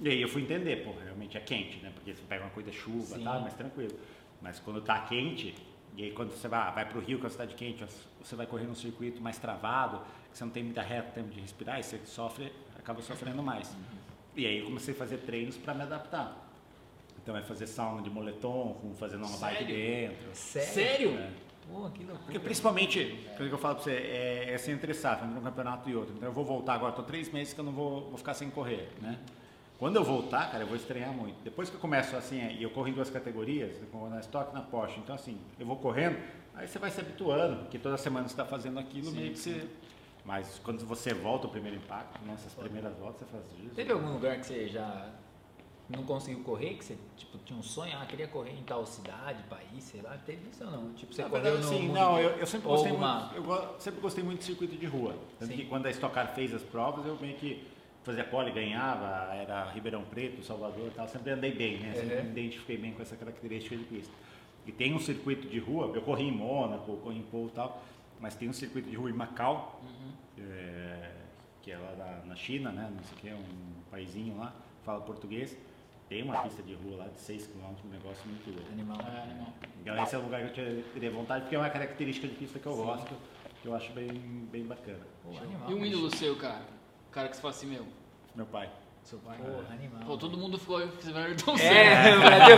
[0.00, 1.92] E aí eu fui entender, pô, realmente é quente, né?
[1.94, 3.24] Porque você pega uma coisa chuva e Sim.
[3.24, 3.98] tal, mas tranquilo.
[4.40, 5.54] Mas quando tá quente,
[5.96, 7.84] e aí quando você vai, vai pro Rio, que é uma cidade quente,
[8.20, 11.40] você vai correr num circuito mais travado, que você não tem muita reta, tempo de
[11.40, 13.74] respirar, e você sofre, acaba sofrendo mais.
[14.34, 16.48] E aí eu comecei a fazer treinos para me adaptar.
[17.22, 19.76] Então é fazer sauna de moletom, fazendo uma bike Sério?
[19.76, 20.34] dentro.
[20.34, 20.72] Sério?
[20.72, 21.10] Sério?
[21.18, 21.30] É.
[21.70, 22.24] Pô, que loucura.
[22.24, 25.88] Porque principalmente, coisa que eu falo pra você, é, é se interessar entre um campeonato
[25.88, 26.14] e outro.
[26.14, 28.50] Então eu vou voltar agora, tô três meses que eu não vou, vou ficar sem
[28.50, 29.18] correr, né?
[29.78, 31.42] Quando eu voltar, cara, eu vou estranhar muito.
[31.42, 33.76] Depois que eu começo assim, é, e eu corro em duas categorias,
[34.10, 35.00] na Stock e na Porsche.
[35.00, 36.16] Então assim, eu vou correndo,
[36.54, 39.38] aí você vai se habituando, porque toda semana você está fazendo aquilo, Sim, meio que
[39.38, 39.68] você...
[40.24, 43.74] Mas quando você volta o primeiro impacto, nessas primeiras voltas, você faz isso.
[43.74, 45.10] Teve algum lugar que você já
[45.88, 49.42] não conseguiu correr, que você tipo, tinha um sonho, ah, queria correr em tal cidade,
[49.44, 50.92] país, sei lá, teve isso ou não?
[50.94, 53.80] Tipo, você Na correu verdade, no sim, não, eu, eu sempre gostei alguma- muito, eu
[53.80, 55.14] sempre gostei muito de circuito de rua.
[55.38, 55.56] Tanto Sim.
[55.58, 57.66] que quando a Stock Car fez as provas, eu meio que
[58.04, 61.94] fazia pole, ganhava, era Ribeirão Preto, Salvador e tal, sempre andei bem, né?
[61.94, 62.24] Sempre Uhum.
[62.24, 64.12] me identifiquei bem com essa característica de pista.
[64.66, 67.82] E tem um circuito de rua, eu corri em Mônaco, corri em Pou e tal,
[68.20, 69.80] mas tem um circuito de rua em Macau,
[70.38, 71.10] é,
[71.62, 72.90] que é lá na, na China, né?
[72.94, 74.52] Não sei o que, é um paizinho lá,
[74.84, 75.56] fala português.
[76.08, 78.70] Tem uma pista de rua lá de 6 km, um negócio muito louco.
[78.72, 78.98] Animal.
[79.00, 79.52] É, animal.
[79.80, 82.34] Então esse é o lugar que eu te- teria vontade, porque é uma característica de
[82.34, 83.14] pista que eu gosto,
[83.62, 84.08] que eu acho bem,
[84.50, 85.00] bem bacana.
[85.22, 85.70] Pô, animal.
[85.70, 86.66] E um ídolo seu, cara?
[87.08, 87.86] O cara que você fala assim, meu,
[88.34, 88.70] Meu pai.
[89.02, 89.36] Seu pai.
[89.38, 90.00] Pô, animal.
[90.06, 91.70] Pô, todo mundo ficou fizeram Ayrton Senna.
[91.74, 92.56] É, Brasil.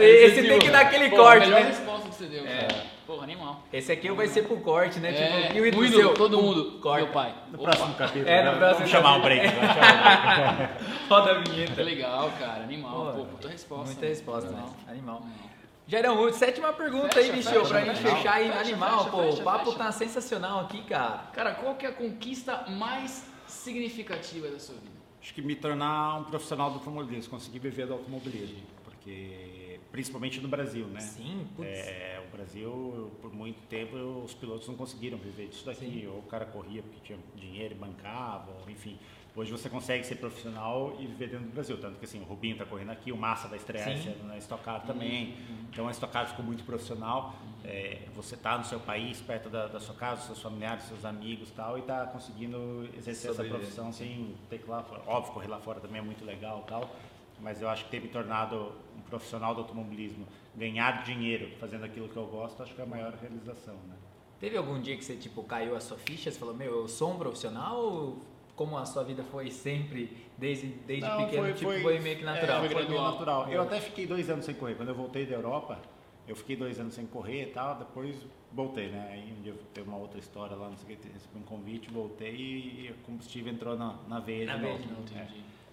[0.04, 1.66] Esse tem que dar aquele Pô, corte, melhor né?
[1.68, 2.66] resposta que você deu, É.
[2.66, 2.96] cara.
[3.06, 3.62] Porra, animal.
[3.72, 5.10] Esse aqui vai ser pro corte, né?
[5.10, 6.14] É, tipo, e o ídolo seu?
[6.14, 6.80] todo mundo.
[6.80, 7.04] Corta.
[7.04, 7.32] Meu pai.
[7.52, 8.58] No Opa, próximo capítulo, É, no né?
[8.58, 9.42] próximo vamos chamar o break.
[9.42, 9.66] capítulo.
[9.68, 10.72] vamos chamar o break.
[11.08, 11.74] Roda a vinheta.
[11.74, 12.62] Que legal, cara.
[12.64, 13.12] Animal.
[13.16, 13.84] Pô, puta resposta.
[13.86, 14.08] Muita né?
[14.08, 14.66] resposta, Animal.
[14.66, 14.74] né?
[14.88, 15.16] Animal.
[15.18, 15.46] Animal.
[15.88, 18.16] Jairão, sétima pergunta Fecha, aí, bicho, fecha, pra gente fecha.
[18.16, 18.48] fechar aí.
[18.48, 19.22] Fecha, animal, fecha, pô.
[19.22, 19.78] fecha, o papo fecha.
[19.78, 21.20] tá sensacional aqui, cara.
[21.32, 24.95] Cara, qual que é a conquista mais significativa da sua vida?
[25.26, 30.46] Acho que me tornar um profissional do automobilismo, conseguir viver do automobilismo, porque principalmente no
[30.46, 31.00] Brasil, né?
[31.00, 31.68] Sim, putz.
[31.68, 35.84] É, o Brasil, por muito tempo, os pilotos não conseguiram viver disso daqui.
[35.84, 36.06] Sim.
[36.06, 38.96] Ou o cara corria porque tinha dinheiro e bancava, ou, enfim.
[39.36, 41.78] Hoje você consegue ser profissional e viver dentro do Brasil.
[41.78, 44.86] Tanto que assim, o Rubinho está correndo aqui, o Massa esse ano na Stock Car
[44.86, 45.36] também.
[45.70, 47.34] Então a Stock Car ficou muito profissional.
[47.62, 50.88] É, você está no seu país, perto da, da sua casa, dos seus familiares, dos
[50.88, 55.02] seus amigos tal, e está conseguindo exercer essa profissão sem ter que ir lá fora.
[55.06, 56.96] Óbvio, correr lá fora também é muito legal tal.
[57.38, 62.08] Mas eu acho que ter me tornado um profissional do automobilismo, ganhar dinheiro fazendo aquilo
[62.08, 63.96] que eu gosto, acho que é a maior realização, né?
[64.40, 66.30] Teve algum dia que você, tipo, caiu a sua ficha?
[66.30, 68.16] Você falou, meu, eu sou um profissional?
[68.56, 72.56] Como a sua vida foi sempre, desde, desde Não, pequeno, tipo, foi meio que natural?
[72.64, 73.12] É, foi meio Gradual.
[73.12, 73.48] natural.
[73.52, 74.74] Eu até fiquei dois anos sem correr.
[74.74, 75.78] Quando eu voltei da Europa,
[76.26, 78.16] eu fiquei dois anos sem correr e tal, depois
[78.52, 79.08] voltei, né?
[79.12, 81.42] Aí um dia eu teve uma outra história lá, não sei o que, recebi um
[81.42, 85.28] convite, voltei e o combustível entrou na, na veia Na de veia de novo, É.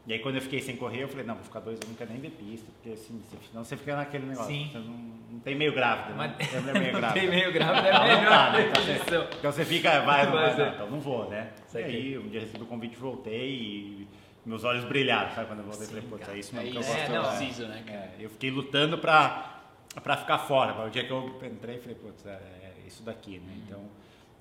[0.06, 1.96] E aí quando eu fiquei sem correr, eu falei, não, vou ficar dois anos, não
[1.96, 4.54] quero nem ver pista, porque assim, você, senão você fica naquele negócio.
[4.54, 4.70] Sim.
[4.72, 4.98] Você não,
[5.32, 6.36] não tem meio grávida, né?
[6.38, 7.28] Mas- Você não é meio Tem grávida.
[7.30, 8.68] meio grávida, é Não, não melhor dá, né?
[8.70, 9.36] Então você-.
[9.40, 10.56] Então você fica, vai, não vai, é.
[10.58, 11.52] não, então não vou, né?
[11.74, 14.08] E aí, um dia recebi o convite, voltei e
[14.46, 15.48] meus olhos brilharam, sabe?
[15.48, 16.36] Quando eu voltei, Sim, falei, putz, cara.
[16.36, 17.00] é isso É mesmo que eu gosto.
[17.00, 17.98] É, não, preciso, né, cara?
[17.98, 19.62] É, eu fiquei lutando pra,
[20.04, 20.74] pra ficar fora.
[20.74, 23.54] mas O dia que eu entrei, falei, putz, é, é isso daqui, né?
[23.66, 23.80] Então,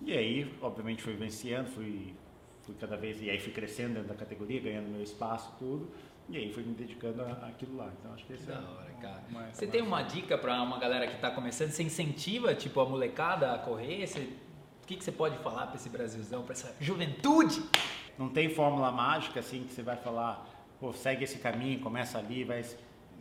[0.05, 2.13] e aí, obviamente, fui vencendo, fui,
[2.63, 5.91] fui cada vez, e aí fui crescendo dentro da categoria, ganhando meu espaço, tudo.
[6.29, 7.91] E aí fui me dedicando a- àquilo lá.
[7.99, 9.23] Então, acho que esse Da é hora, cara.
[9.29, 11.71] uma- Você uma- tem uma dica pra uma galera que tá começando?
[11.71, 14.07] Você incentiva, tipo, a molecada a correr?
[14.07, 14.21] Você-
[14.83, 17.63] O que, que você pode falar pra esse Brasilzão, pra essa juventude?
[18.19, 20.45] Não tem fórmula mágica assim que você vai falar,
[20.81, 22.65] pô, segue esse caminho, começa ali, vai.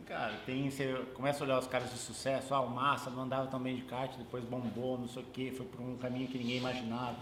[0.04, 3.46] Cara, tem, você começa a olhar os caras de sucesso, ah, o Massa não andava
[3.46, 6.36] tão bem de kart, depois bombou, não sei o quê, foi por um caminho que
[6.36, 7.16] ninguém imaginava.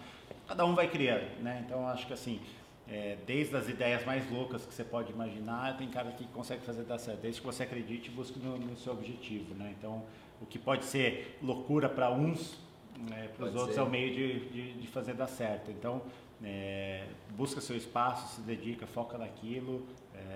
[0.51, 1.62] Cada um vai criando, né?
[1.64, 2.40] Então acho que assim,
[2.88, 6.82] é, desde as ideias mais loucas que você pode imaginar, tem cara que consegue fazer
[6.82, 9.72] dar certo, desde que você acredite e busque no, no seu objetivo, né?
[9.78, 10.03] Então,
[10.42, 12.59] o que pode ser loucura para uns,
[12.98, 13.80] né, para os outros ser.
[13.80, 15.70] é o meio de, de, de fazer dar certo.
[15.70, 16.03] Então,
[16.42, 19.86] é, busca seu espaço, se dedica, foca naquilo,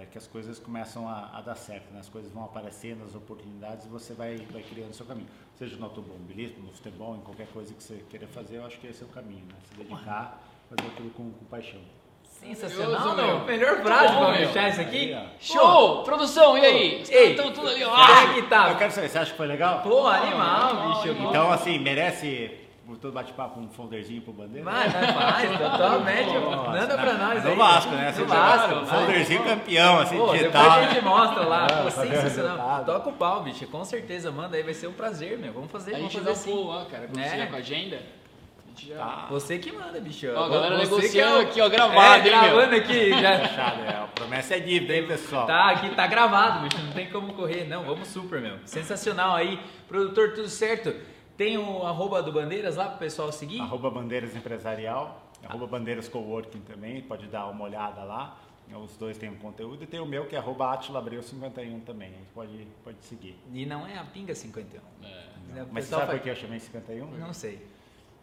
[0.00, 2.00] é, que as coisas começam a, a dar certo, né?
[2.00, 5.28] as coisas vão aparecendo, as oportunidades, e você vai, vai criando o seu caminho.
[5.56, 8.86] Seja no automobilismo, no futebol, em qualquer coisa que você queira fazer, eu acho que
[8.86, 9.54] esse é o caminho, né?
[9.68, 11.80] Se dedicar, fazer aquilo com, com paixão.
[12.22, 13.26] Sensacional, meu.
[13.26, 13.44] meu.
[13.46, 15.14] Melhor frase pra fechar isso aqui.
[15.14, 15.28] Aí.
[15.40, 16.02] Show!
[16.02, 17.02] Produção, e aí?
[17.02, 17.90] Estão tudo ali, ó.
[17.90, 18.74] Como é que Eu tá?
[18.74, 19.82] quero saber, você acha que foi legal?
[19.82, 21.16] Pô, animal, Animal, bicho.
[21.28, 24.64] Então, assim, merece por todo bate-papo, um folderzinho pro bandeira?
[24.70, 26.32] Vai, vai, faz, totalmente.
[26.34, 27.56] Nossa, Manda pra nós no aí.
[27.56, 28.12] Vasco, né?
[28.12, 28.98] Você Vasco, um vai.
[28.98, 30.62] folderzinho campeão, assim, Pô, digital.
[30.62, 31.66] depois a gente mostra lá.
[31.66, 32.84] Pô, sensacional.
[32.84, 33.66] Toca o pau, bicho.
[33.68, 34.62] Com certeza, manda aí.
[34.62, 35.52] Vai ser um prazer, meu.
[35.52, 36.50] Vamos fazer, A vamos gente fazer dá um assim.
[36.50, 37.06] pulo lá, cara.
[37.06, 37.28] Quando É.
[37.28, 38.96] você já com a agenda, a gente já...
[38.96, 39.26] Tá.
[39.30, 40.26] Você que manda, bicho.
[40.34, 42.54] Ó, a galera Você negociando que é o- aqui, ó, gravado, é, hein, meu?
[42.56, 43.10] gravando aqui.
[43.20, 43.38] Já...
[43.38, 43.88] Fechado, é.
[43.88, 45.46] A promessa é dívida, hein, pessoal?
[45.46, 46.82] Tá, aqui tá gravado, bicho.
[46.84, 47.64] Não tem como correr.
[47.68, 48.56] Não, vamos super, meu.
[48.66, 49.58] Sensacional aí.
[49.88, 50.94] Produtor, tudo certo.
[51.36, 53.60] Tem o arroba do Bandeiras lá pro pessoal seguir?
[53.60, 58.38] Arroba Bandeiras Empresarial, arroba Bandeiras Coworking também, pode dar uma olhada lá.
[58.82, 59.84] Os dois têm um conteúdo.
[59.84, 62.08] E tem o meu, que é arroba atilabreu51 também.
[62.08, 63.36] A gente pode, pode seguir.
[63.52, 64.80] E não é a Pinga 51.
[65.02, 65.06] É.
[65.52, 67.06] Né, o Mas sabe faz- por que eu chamei 51?
[67.18, 67.60] Não sei.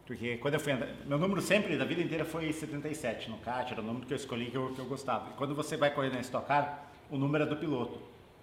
[0.07, 3.71] Porque quando eu fui andar, meu número sempre, da vida inteira, foi 77 no kart,
[3.71, 5.29] era o número que eu escolhi que eu, que eu gostava.
[5.29, 7.99] E quando você vai correr na Stock Car, o número é do piloto.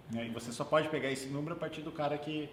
[0.09, 0.25] né?
[0.25, 2.49] E você só pode pegar esse número a partir do cara que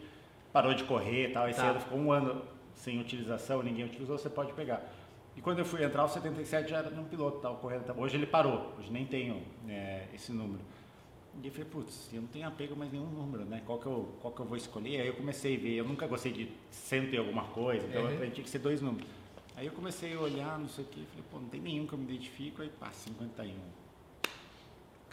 [0.56, 1.46] parou de correr e tal.
[1.50, 1.68] Esse Tá.
[1.68, 2.40] ano ficou um ano
[2.74, 4.82] sem utilização, ninguém utilizou, você pode pegar.
[5.36, 7.84] E quando eu fui entrar, o 77 já era um piloto, tava correndo.
[7.98, 10.60] Hoje ele parou, hoje nem tenho é, esse número.
[11.42, 13.60] E eu falei, putz, eu não tenho apego mais nenhum número, né?
[13.66, 15.02] Qual que, eu, qual que eu vou escolher?
[15.02, 18.08] Aí eu comecei a ver, eu nunca gostei de cento e alguma coisa, então Uhum.
[18.08, 19.06] eu falei, tinha que ser dois números.
[19.54, 21.92] Aí eu comecei a olhar, não sei o que, falei, pô, não tem nenhum que
[21.92, 23.52] eu me identifico, aí pá, 51.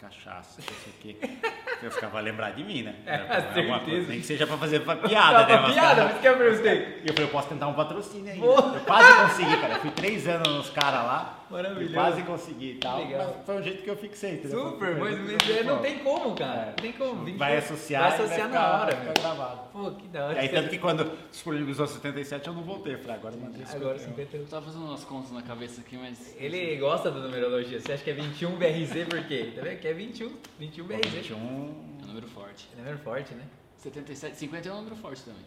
[0.08, 1.38] Cachaça, não sei o que.
[1.82, 2.94] Eu ficava lembrar de mim, né?
[3.06, 5.60] É, coisa, nem que seja pra fazer pra piada, né?
[5.62, 6.74] Mas piada, isso que eu perguntei.
[7.02, 8.44] E eu falei, eu posso tentar um patrocínio ainda.
[8.46, 8.52] Pô.
[8.54, 9.74] Eu quase consegui, cara.
[9.74, 11.38] Eu fui três anos nos caras lá.
[11.50, 11.90] Maravilhoso.
[11.90, 12.98] e Quase consegui e tal.
[12.98, 13.34] Legal.
[13.36, 14.32] Mas foi o jeito que eu fixei.
[14.34, 14.70] entendeu?
[14.70, 16.66] Super, Foi mas, mas não tem como, cara.
[16.66, 17.24] Não tem como.
[17.24, 19.60] Vinte- Vai associar, Vai associar ficar- na hora, vai gravado.
[19.72, 20.34] Pô, que da hora.
[20.34, 22.94] E aí, tanto que quando disponibilizou 77, eu não voltei.
[22.94, 24.10] Eu falei, agora eu mandei esse Agora conteúdo.
[24.16, 24.40] 51.
[24.40, 26.34] Eu tava fazendo umas contas na cabeça aqui, mas...
[26.38, 27.78] Ele gosta da numerologia.
[27.80, 29.52] Você acha que é 21 BRZ por quê?
[29.54, 29.78] Tá vendo?
[29.80, 30.32] Que é 21.
[30.58, 31.00] 21 BRZ.
[31.10, 31.36] 21.
[31.36, 32.68] É um número forte.
[32.74, 33.44] É número forte, né?
[33.78, 35.42] 77, 50 é um número forte também.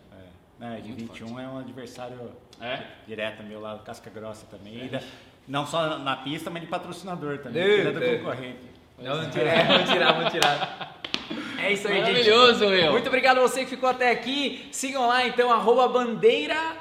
[0.59, 2.81] É, de Muito 21 é um adversário É?
[3.07, 4.85] direto meu lá, Casca Grossa também.
[4.85, 5.01] E da-
[5.47, 7.61] Não só na pista, mas de patrocinador também.
[7.61, 8.59] É do concorrente.
[8.97, 11.01] Não, não tirar, é, vamos tirar, vamos tirar.
[11.59, 12.03] É isso aí, gente.
[12.11, 12.91] Maravilhoso, meu.
[12.91, 14.67] Muito obrigado a você que ficou até aqui.
[14.71, 16.75] Sigam lá, então, arroba bandeira,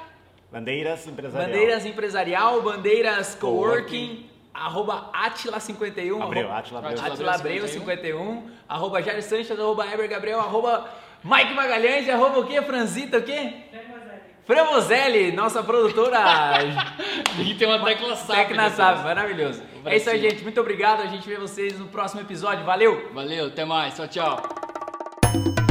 [0.51, 1.47] Bandeiras Empresarial.
[1.51, 4.29] bandeiras empresarial, bandeiras coworking, Coworking.
[4.65, 6.99] Arroba atila51, Abreu, arroba- Atila Abreu.
[7.05, 10.89] Atila Abreu 51, arroba Jair Sanches, arroba Eber Gabriel, arroba
[11.23, 12.61] Mike Magalhães, arroba o quê?
[12.61, 13.53] Franzita, o quê?
[14.45, 16.17] Framoselli, nossa produtora
[17.37, 18.35] E tem uma tecla SAP.
[18.37, 18.73] Tecna depois.
[18.77, 19.61] Sabe, maravilhoso.
[19.83, 20.41] É isso aí, gente.
[20.41, 21.01] Muito obrigado.
[21.01, 22.63] A gente vê vocês no próximo episódio.
[22.63, 23.09] Valeu!
[23.13, 23.95] Valeu, até mais.
[23.95, 25.66] Tchau, tchau.